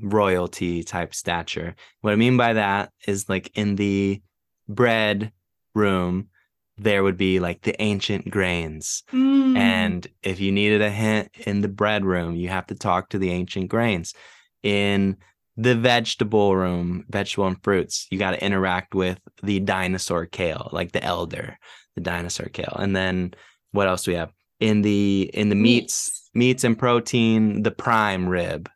[0.00, 1.74] royalty type stature.
[2.00, 4.22] What I mean by that is like in the
[4.68, 5.32] bread
[5.74, 6.28] room,
[6.76, 9.02] there would be like the ancient grains.
[9.12, 9.56] Mm.
[9.56, 13.18] And if you needed a hint in the bread room, you have to talk to
[13.18, 14.14] the ancient grains.
[14.62, 15.16] In
[15.56, 20.92] the vegetable room, vegetable and fruits, you got to interact with the dinosaur kale, like
[20.92, 21.58] the elder,
[21.96, 22.76] the dinosaur kale.
[22.78, 23.34] And then
[23.72, 24.32] what else do we have?
[24.60, 26.27] In the in the meats, meats
[26.64, 28.68] and protein, the prime rib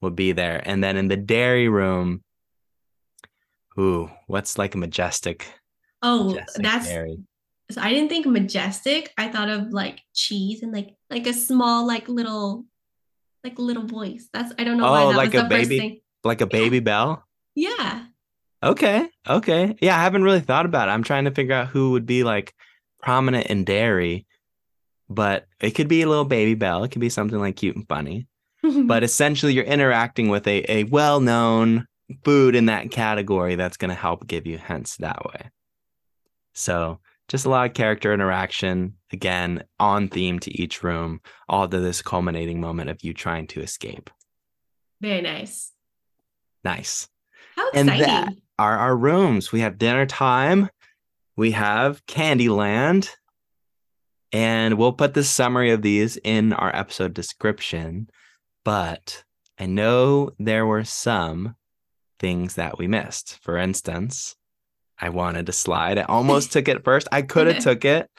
[0.00, 0.62] would be there.
[0.64, 2.22] And then in the dairy room,
[3.78, 5.46] ooh, what's like a majestic,
[6.02, 7.18] oh, majestic that's dairy?
[7.70, 9.12] so I didn't think majestic.
[9.18, 12.64] I thought of like cheese and like like a small like little
[13.44, 14.28] like little voice.
[14.32, 15.78] That's I don't know why Oh, that like was a the first baby?
[15.78, 16.00] thing.
[16.24, 17.22] Like a Babybel?
[17.54, 18.04] Yeah.
[18.62, 19.08] Okay.
[19.28, 19.76] Okay.
[19.80, 20.92] Yeah, I haven't really thought about it.
[20.92, 22.54] I'm trying to figure out who would be like
[23.00, 24.25] prominent in dairy,
[25.08, 26.84] but it could be a little Babybel.
[26.84, 28.26] It could be something like cute and funny.
[28.62, 31.86] But essentially, you're interacting with a, a well known
[32.24, 35.50] food in that category that's going to help give you hints that way.
[36.54, 41.80] So, just a lot of character interaction, again, on theme to each room, all to
[41.80, 44.10] this culminating moment of you trying to escape.
[45.00, 45.72] very nice.
[46.64, 47.08] Nice.
[47.56, 48.06] How And exciting.
[48.06, 49.52] that- are our rooms.
[49.52, 50.70] We have dinner time.
[51.36, 53.10] We have Candyland.
[54.36, 58.10] And we'll put the summary of these in our episode description.
[58.66, 59.24] But
[59.58, 61.56] I know there were some
[62.18, 63.38] things that we missed.
[63.40, 64.36] For instance,
[64.98, 65.96] I wanted a slide.
[65.96, 67.08] I almost took it first.
[67.10, 68.10] I could have took it.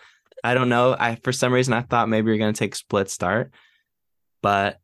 [0.43, 0.95] I don't know.
[0.99, 3.51] I for some reason I thought maybe you're gonna take split start,
[4.41, 4.79] but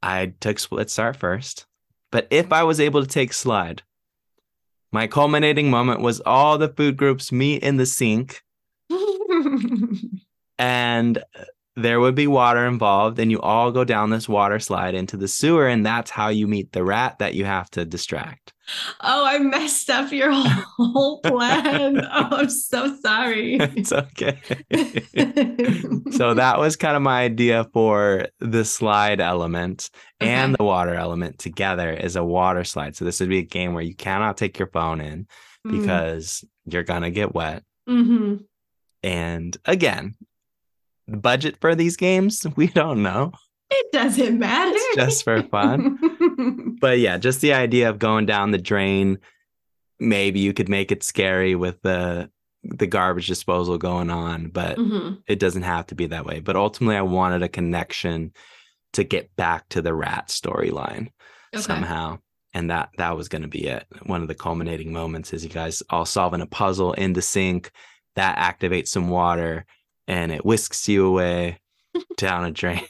[0.00, 1.66] I took split start first.
[2.12, 3.82] But if I was able to take slide,
[4.92, 8.44] my culminating moment was all the food groups meet in the sink
[10.58, 11.22] and
[11.78, 15.28] there would be water involved and you all go down this water slide into the
[15.28, 18.54] sewer and that's how you meet the rat that you have to distract.
[19.02, 22.00] oh, I messed up your whole plan.
[22.12, 23.58] oh, I'm so sorry.
[23.60, 24.38] it's okay.
[26.12, 31.38] so that was kind of my idea for the slide element and the water element
[31.38, 32.96] together is a water slide.
[32.96, 35.26] So this would be a game where you cannot take your phone in
[35.66, 35.80] Mm.
[35.80, 37.64] because you're gonna get wet.
[37.88, 38.44] Mhm.
[39.02, 40.14] And again,
[41.08, 43.32] the budget for these games, we don't know.
[43.70, 44.72] it doesn't matter.
[44.74, 45.98] It's just for fun.
[46.80, 49.18] But yeah, just the idea of going down the drain.
[49.98, 52.30] Maybe you could make it scary with the
[52.62, 55.22] the garbage disposal going on, but Mhm.
[55.26, 56.40] it doesn't have to be that way.
[56.40, 58.32] But ultimately, I wanted a connection
[58.92, 61.08] to get back to the rat storyline
[61.54, 61.62] Okay.
[61.62, 62.18] somehow.
[62.52, 63.86] And that that was going to be it.
[64.04, 67.70] One of the culminating moments is you guys all solving a puzzle in the sink
[68.16, 69.64] that activates some water
[70.06, 71.58] and it whisks you away
[72.16, 72.82] down a drain.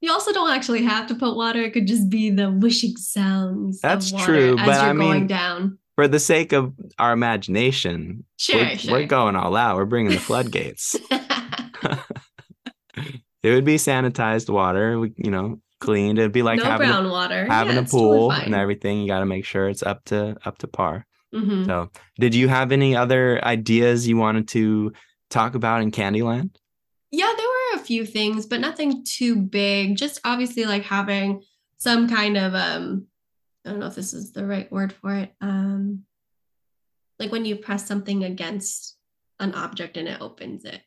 [0.00, 1.60] You also don't actually have to put water.
[1.60, 3.76] It could just be the wishing sounds.
[3.76, 5.78] of That's true, but I mean, going down.
[5.96, 8.92] For the sake of our imagination, Sure, we're, sure.
[8.92, 9.76] we're going all out.
[9.76, 10.96] We're bringing the floodgates.
[13.42, 16.18] it would be sanitized water, we- you know, cleaned.
[16.18, 17.46] It'd be like no having a water.
[17.46, 19.00] having Yeah, a it's totally pool and everything.
[19.02, 21.06] You got to make sure it's up to up to par.
[21.34, 21.64] Mhm.
[21.66, 24.92] So, did you have any other ideas you wanted to
[25.30, 26.50] talk about in Candyland?
[27.10, 29.96] Yeah, there were a few things, but nothing too big.
[29.96, 31.42] Just obviously like having
[31.78, 33.06] some kind of um
[33.64, 35.32] I don't know if this is the right word for it.
[35.40, 36.04] Um
[37.18, 38.96] like when you press something against
[39.38, 40.80] an object and it opens it.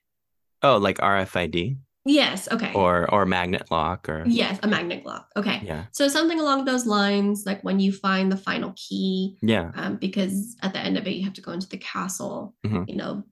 [0.61, 1.77] Oh, like RFID.
[2.05, 2.49] Yes.
[2.51, 2.71] Okay.
[2.73, 5.29] or or magnet lock or yes, a magnet lock.
[5.37, 5.61] Okay.
[5.63, 9.97] yeah So something along those lines, like when you find the final key, yeah um,
[9.97, 12.89] because at the end of it, you have to go into the castle, Mhm.
[12.89, 13.23] you know,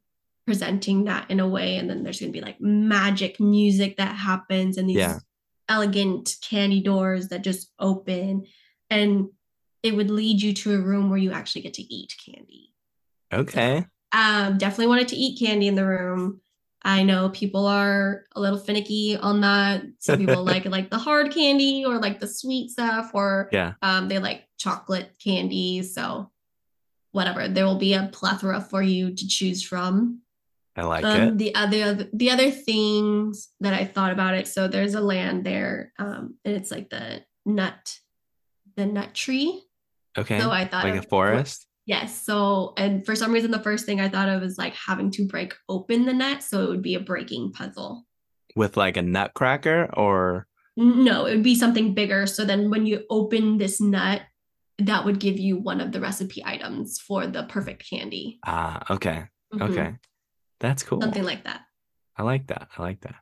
[0.51, 1.77] presenting that in a way.
[1.77, 5.19] And then there's going to be like magic music that happens and these Yeah.
[5.69, 8.45] elegant candy doors that just open.
[8.89, 9.29] And
[9.81, 12.73] it would lead you to a room where you actually get to eat candy.
[13.31, 16.41] okay Um, definitely wanted to eat candy in the room.
[16.83, 19.83] I know people are a little finicky on that.
[19.99, 24.09] Some people like like the hard candy or like the sweet stuff, or yeah um,
[24.09, 25.81] they like chocolate candy.
[25.83, 26.29] So
[27.13, 30.20] whatever, there will be a plethora for you to choose from.
[30.75, 34.47] I like Um, it the other the other things that I thought about it.
[34.47, 37.97] So there's a land there, um, and it's like the nut,
[38.77, 39.63] the nut tree.
[40.17, 42.21] okay So I thought like a forest Yes.
[42.21, 45.25] So, and for some reason, the first thing I thought of is like having to
[45.27, 46.43] break open the nut.
[46.43, 48.05] So it would be a breaking puzzle.
[48.55, 50.47] with like a nutcracker or
[50.77, 52.27] No, it would be something bigger.
[52.27, 54.21] So then when you open this nut,
[54.77, 58.39] that would give you one of the recipe items for the perfect candy.
[58.45, 59.61] ah okay Mhm.
[59.67, 59.89] okay
[60.61, 61.61] that's cool Something like that.
[62.17, 62.69] I like that.
[62.77, 63.15] I like that.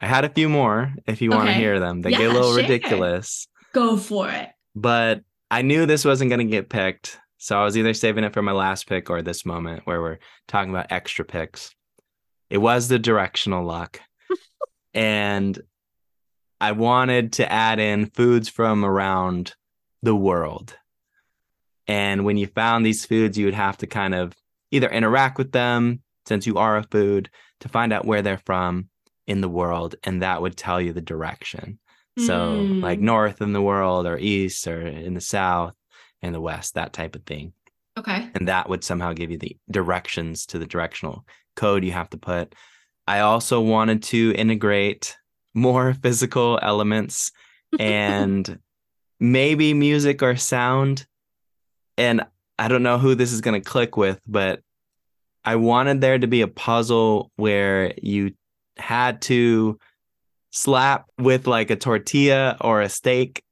[0.00, 2.00] I had a few more if you want to hear them.
[2.00, 2.62] They get a little share.
[2.62, 4.50] ridiculous, Go for it.
[4.74, 7.18] but I knew this wasn't going to get picked.
[7.38, 10.18] So I was either saving it for my last pick or this moment where we're
[10.46, 11.74] talking about extra picks.
[12.50, 14.00] It was the directional lock.
[14.94, 15.58] and
[16.60, 19.54] I wanted to add in foods from around
[20.02, 20.76] the world.
[21.86, 24.34] And when you found these foods, you would have to kind of
[24.70, 27.28] either interact with them since you are a food
[27.58, 28.88] to find out where they're from
[29.26, 29.96] in the world.
[30.04, 31.80] And that would tell you the direction.
[32.16, 33.02] So, like Mm.
[33.02, 35.74] north in the world or east or in the south
[36.22, 37.52] and the west, that type of thing.
[37.98, 38.30] Okay.
[38.34, 41.24] And that would somehow give you the directions to the directional
[41.56, 42.54] code you have to put.
[43.08, 45.16] I also wanted to integrate
[45.52, 47.32] more physical elements
[47.80, 48.60] and
[49.18, 51.06] maybe music or sound.
[51.98, 52.24] And
[52.56, 54.60] I don't know who this is going to click with, but
[55.44, 58.32] I wanted there to be a puzzle where you
[58.76, 59.78] had to
[60.50, 63.42] slap with like a tortilla or a steak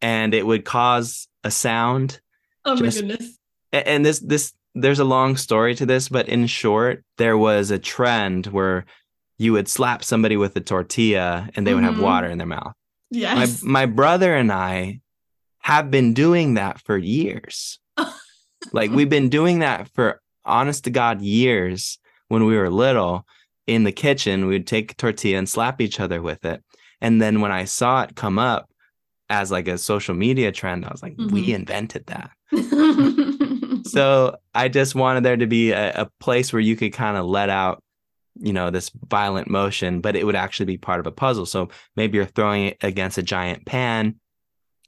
[0.00, 2.20] and it would cause a sound
[2.64, 3.38] Oh my Just- goodness.
[3.72, 7.78] and this this there's a long story to this but in short there was a
[7.78, 8.84] trend where
[9.38, 12.00] you would slap somebody with a tortilla and they would have Mhm.
[12.02, 12.72] water in their mouth
[13.10, 13.62] Yes.
[13.62, 15.00] my my brother and i
[15.60, 17.78] have been doing that for years
[18.72, 23.26] like we've been doing that for honest to god years when we were little
[23.66, 26.62] in the kitchen we'd take a tortilla and slap each other with it
[27.00, 28.68] and then when i saw it come up
[29.30, 31.54] as like a social media trend i was like we Mhm.
[31.60, 32.30] invented that
[33.84, 37.24] so I just wanted there to be a, a place where you could kind of
[37.26, 37.82] let out,
[38.40, 41.46] you know, this violent motion, but it would actually be part of a puzzle.
[41.46, 44.16] So maybe you're throwing it against a giant pan,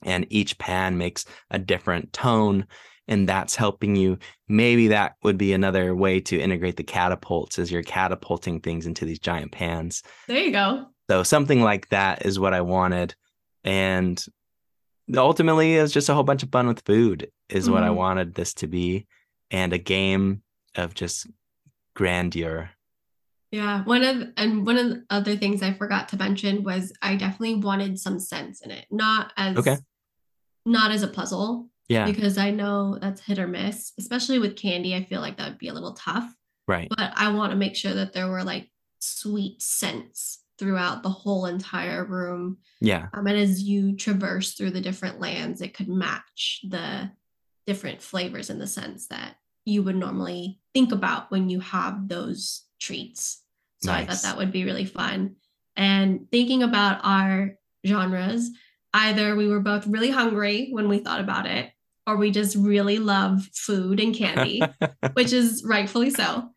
[0.02, 2.66] and each pan makes a different tone,
[3.11, 4.16] and that's helping you.
[4.48, 9.04] Maybe that would be another way to integrate the catapults as you're catapulting things into
[9.04, 10.02] these giant pans.
[10.28, 10.86] there you go.
[11.11, 13.14] So something like that is what I wanted.
[13.64, 14.24] And
[15.14, 17.96] ultimately it's just a whole bunch of fun with food is what I Mhm.
[17.96, 19.06] wanted this to be.
[19.50, 20.42] And a game
[20.76, 21.26] of just
[21.94, 22.70] grandeur.
[23.50, 27.16] Yeah, one of and one of the other things I forgot to mention was I
[27.16, 29.78] definitely wanted some scents in it, not as Okay.
[30.64, 32.07] not as a puzzle Yeah.
[32.07, 34.95] because I know that's hit or miss, especially with candy.
[34.95, 36.32] I feel like that would be a little tough,
[36.68, 36.88] Right.
[36.88, 38.70] but I want to make sure that there were like
[39.01, 42.59] sweet scents throughout the whole entire room.
[42.80, 43.09] Yeah.
[43.12, 47.11] Um, and as you traverse through the different lands, it could match the
[47.66, 52.64] different flavors in the sense that you would normally think about when you have those
[52.80, 53.43] treats.
[53.82, 55.36] So I thought that would be really fun.
[55.76, 57.55] And thinking about our
[57.86, 58.51] genres,
[58.93, 61.70] either we were both really hungry when we thought about it,
[62.07, 64.62] or we just really love food and candy,
[65.12, 66.51] which is rightfully so.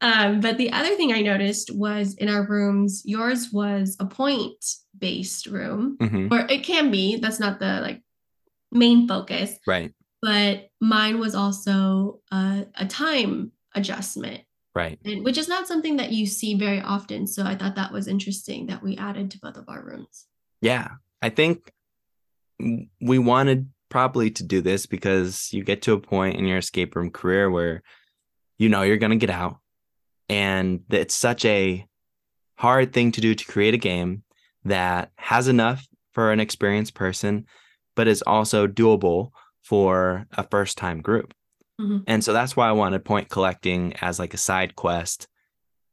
[0.00, 4.62] Um, but the other thing I noticed was in our rooms, yours was a point
[4.98, 6.30] based room, Mhm.
[6.30, 7.16] or it can be.
[7.16, 8.02] That's not the like
[8.70, 9.92] main focus, Right.
[10.20, 14.42] but mine was also a, a time adjustment,
[14.74, 14.98] Right.
[15.04, 17.26] and which is not something that you see very often.
[17.26, 20.26] So I thought that was interesting that we added to both of our rooms.
[20.60, 20.88] Yeah.
[21.22, 21.72] I think
[23.00, 26.96] we wanted probably to do this because you get to a point in your escape
[26.96, 27.80] room career where
[28.58, 29.58] you know you're going to get out
[30.28, 31.86] and it's such a
[32.58, 34.24] hard thing to do to create a game
[34.64, 37.46] that has enough for an experienced person
[37.94, 39.30] but is also doable
[39.62, 41.32] for a first time group
[41.80, 42.02] Mhm.
[42.08, 45.28] and so that's why i wanted point collecting as like a side quest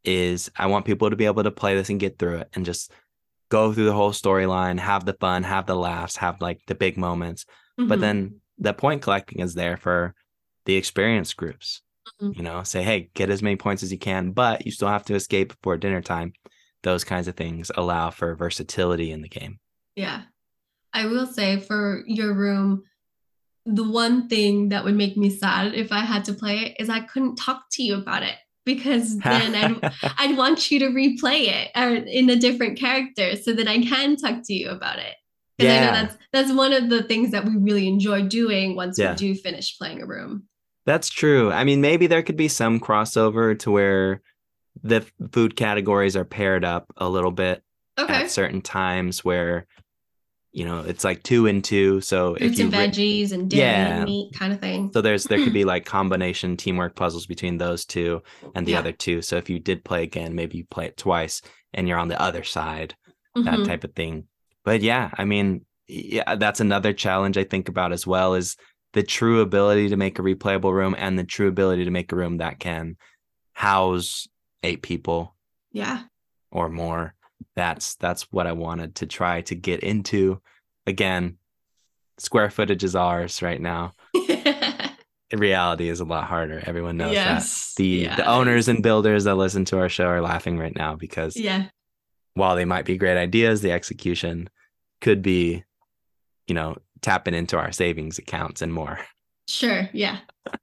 [0.04, 2.66] is I want people to be able to play this and get through it and
[2.66, 2.92] just
[3.50, 6.98] go through the whole storyline, have the fun, have the laughs, have like the big
[6.98, 7.46] moments.
[7.88, 8.02] But Mhm.
[8.02, 10.16] then the point collecting is there for
[10.66, 11.82] the experience groups.
[12.22, 12.38] Mhm.
[12.38, 15.06] You know, say, hey, get as many points as you can, but you still have
[15.06, 16.34] to escape before dinner time.
[16.84, 19.60] Those kinds of things allow for versatility in the game.
[19.96, 20.24] Yeah.
[20.94, 22.84] I will say for your room,
[23.66, 26.90] the one thing that would make me sad if I had to play it is
[26.90, 31.48] I couldn't talk to you about it because then I'd, I'd want you to replay
[31.48, 35.14] it or in a different character so that I can talk to you about it.
[35.62, 35.86] Because I Yeah.
[35.86, 39.12] know that's that's one of the things that we really enjoy doing once Yeah.
[39.12, 40.44] we do finish playing a room.
[40.86, 41.52] That's true.
[41.52, 44.22] I mean, maybe there could be some crossover to where
[44.82, 47.62] the food categories are paired up a little bit
[48.00, 48.14] Okay.
[48.14, 49.68] at certain times where,
[50.54, 52.02] you know, it's like two and two.
[52.02, 53.96] So if Fruits you and veggies and dairy Yeah.
[53.98, 54.90] and meat kind of thing.
[54.94, 58.22] So there's there could be like combination teamwork puzzles between those two
[58.56, 58.80] and the Yeah.
[58.80, 59.22] other two.
[59.22, 61.42] So if you did play again, maybe you play it twice
[61.74, 62.96] and you're on the other side,
[63.36, 63.66] that Mhm.
[63.66, 64.24] type of thing.
[64.64, 68.56] But yeah, I mean, yeah, that's another challenge I think about as well is
[68.94, 72.16] the true ability to make a replayable room and the true ability to make a
[72.16, 72.98] room that can
[73.54, 74.28] house
[74.64, 75.36] eight people
[75.72, 76.04] Yeah.
[76.52, 77.14] or more.
[77.56, 80.42] That's that's what I wanted to try to get into.
[80.86, 81.38] Again,
[82.18, 83.94] square footage is ours right now.
[84.14, 86.62] In reality is a lot harder.
[86.66, 87.44] Everyone knows that
[87.78, 88.16] the Yeah.
[88.16, 91.66] the owners and builders that listen to our show are laughing right now because Yeah.
[92.34, 94.50] While they might be great ideas, the execution
[95.02, 95.64] could be,
[96.48, 99.00] you know, tapping into our savings accounts and more.
[99.48, 99.90] Sure.
[99.94, 100.20] Yeah.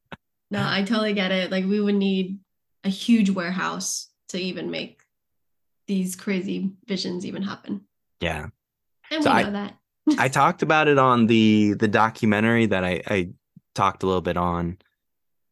[0.51, 1.51] No, I totally get it.
[1.51, 2.39] Like we would need
[2.83, 5.03] a huge warehouse to even make
[5.87, 7.83] these crazy visions even happen.
[8.21, 8.47] Yeah.
[9.11, 9.75] And So we I- know that.
[10.19, 13.29] I talked about it on the the documentary that I, I
[13.75, 14.79] talked a little bit on.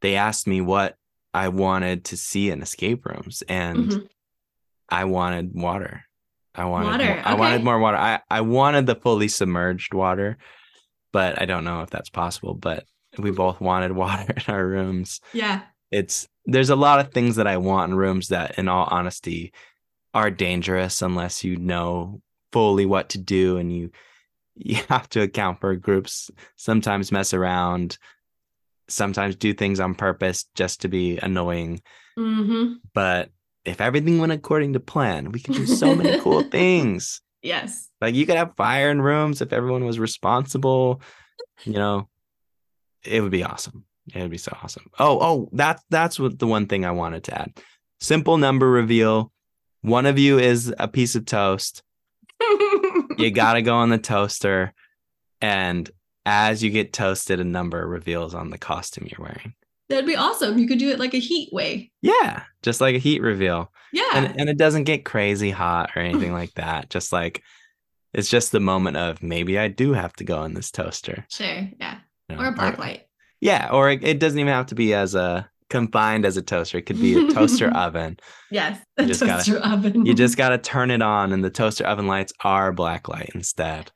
[0.01, 0.97] They asked me what
[1.35, 4.09] I wanted to see in escape rooms, and Mhm.
[4.89, 6.06] I wanted water.
[6.57, 7.97] I wanted Water, more, I wanted more water.
[7.97, 10.39] I, I wanted the fully submerged water,
[11.13, 12.55] but I don't know if that's possible.
[12.55, 12.85] But
[13.19, 15.21] we both wanted water in our rooms.
[15.33, 15.63] Yeah.
[15.91, 19.53] It's there's a lot of things that I want in rooms that, in all honesty,
[20.15, 23.91] are dangerous unless you know fully what to do and you
[24.55, 27.99] you have to account for groups sometimes mess around
[28.89, 31.83] sometimes do things on purpose just to be annoying
[32.17, 33.29] hmm but
[33.67, 37.21] if everything went according to plan we could do so many cool things.
[37.43, 37.89] Yes.
[38.01, 41.01] like you could have fire in rooms if everyone was responsible
[41.65, 42.09] you know?
[43.05, 43.85] It would be awesome.
[44.15, 44.91] It would be so awesome.
[44.99, 47.53] Oh oh that's that's what the one thing i wanted to add.
[48.01, 49.33] Simple number reveal.
[49.83, 51.83] One of you is a piece of toast.
[53.19, 54.75] You gotta go on the toaster
[55.41, 55.89] and
[56.27, 59.55] as you get toasted a number reveals on the costume you're wearing
[59.89, 60.59] That'd be awesome.
[60.59, 61.91] You could do it like a heat way.
[62.03, 64.11] yeah just like a heat reveal Yeah.
[64.15, 67.43] and, and it doesn't get crazy hot or anything like that just like
[68.13, 71.47] it's just the moment of maybe i do have to go in this toaster sure.
[71.79, 71.99] Yeah.
[72.29, 73.07] you know, Or a black light.
[73.41, 76.79] yeah or it, it doesn't even have to be as a confined as a toaster
[76.79, 78.19] it could be a toaster oven
[78.51, 78.81] Yes.
[78.99, 80.05] You A just gotta- toaster oven.
[80.07, 83.31] you just got to turn it on and the toaster oven lights are black light
[83.35, 83.93] instead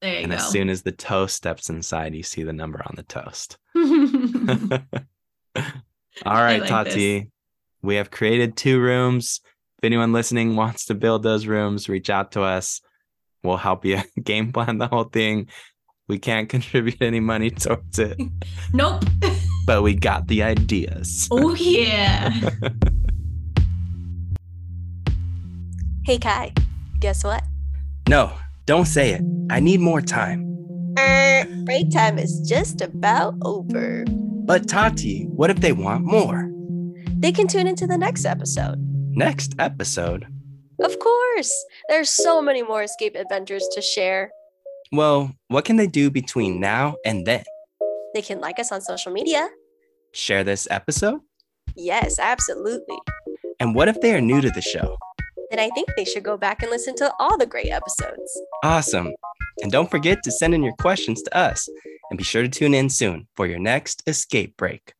[0.00, 0.36] there you and go.
[0.36, 3.56] as soon as the toast steps inside you see the number on the toast
[6.26, 7.30] All right, like Tati.
[7.82, 9.40] We have created two rooms.
[9.78, 12.80] If anyone listening wants to build those rooms, reach out to us.
[13.42, 15.48] We'll help you game plan the whole thing.
[16.08, 18.20] We can't contribute any money towards it,
[18.72, 19.02] nope.
[19.66, 21.28] but we got the ideas.
[21.30, 22.30] Oh yeah.
[26.04, 26.52] Hey Ky,
[27.00, 27.42] guess what?
[28.08, 28.32] No,
[28.66, 29.22] don't say it.
[29.50, 30.50] I need more time.
[30.98, 34.04] Er, break time is just about over.
[34.46, 36.50] But Tati, what if they want more?
[37.16, 38.76] They can tune into the next episode.
[39.10, 40.26] Next episode.
[40.82, 44.30] Of course, there's so many more escape adventures to share.
[44.92, 47.44] Well, what can they do between now and then?
[48.12, 49.48] They can like us on social media.
[50.12, 51.20] Share this episode?
[51.74, 52.98] Yes, absolutely.
[53.60, 54.98] And what if they are new to the show?
[55.50, 58.40] Then I think they should go back and listen to all the great episodes.
[58.62, 59.10] Awesome.
[59.62, 61.66] And don't forget to send in your questions to us.
[62.14, 64.94] And be sure to tune in soon for your next escape break.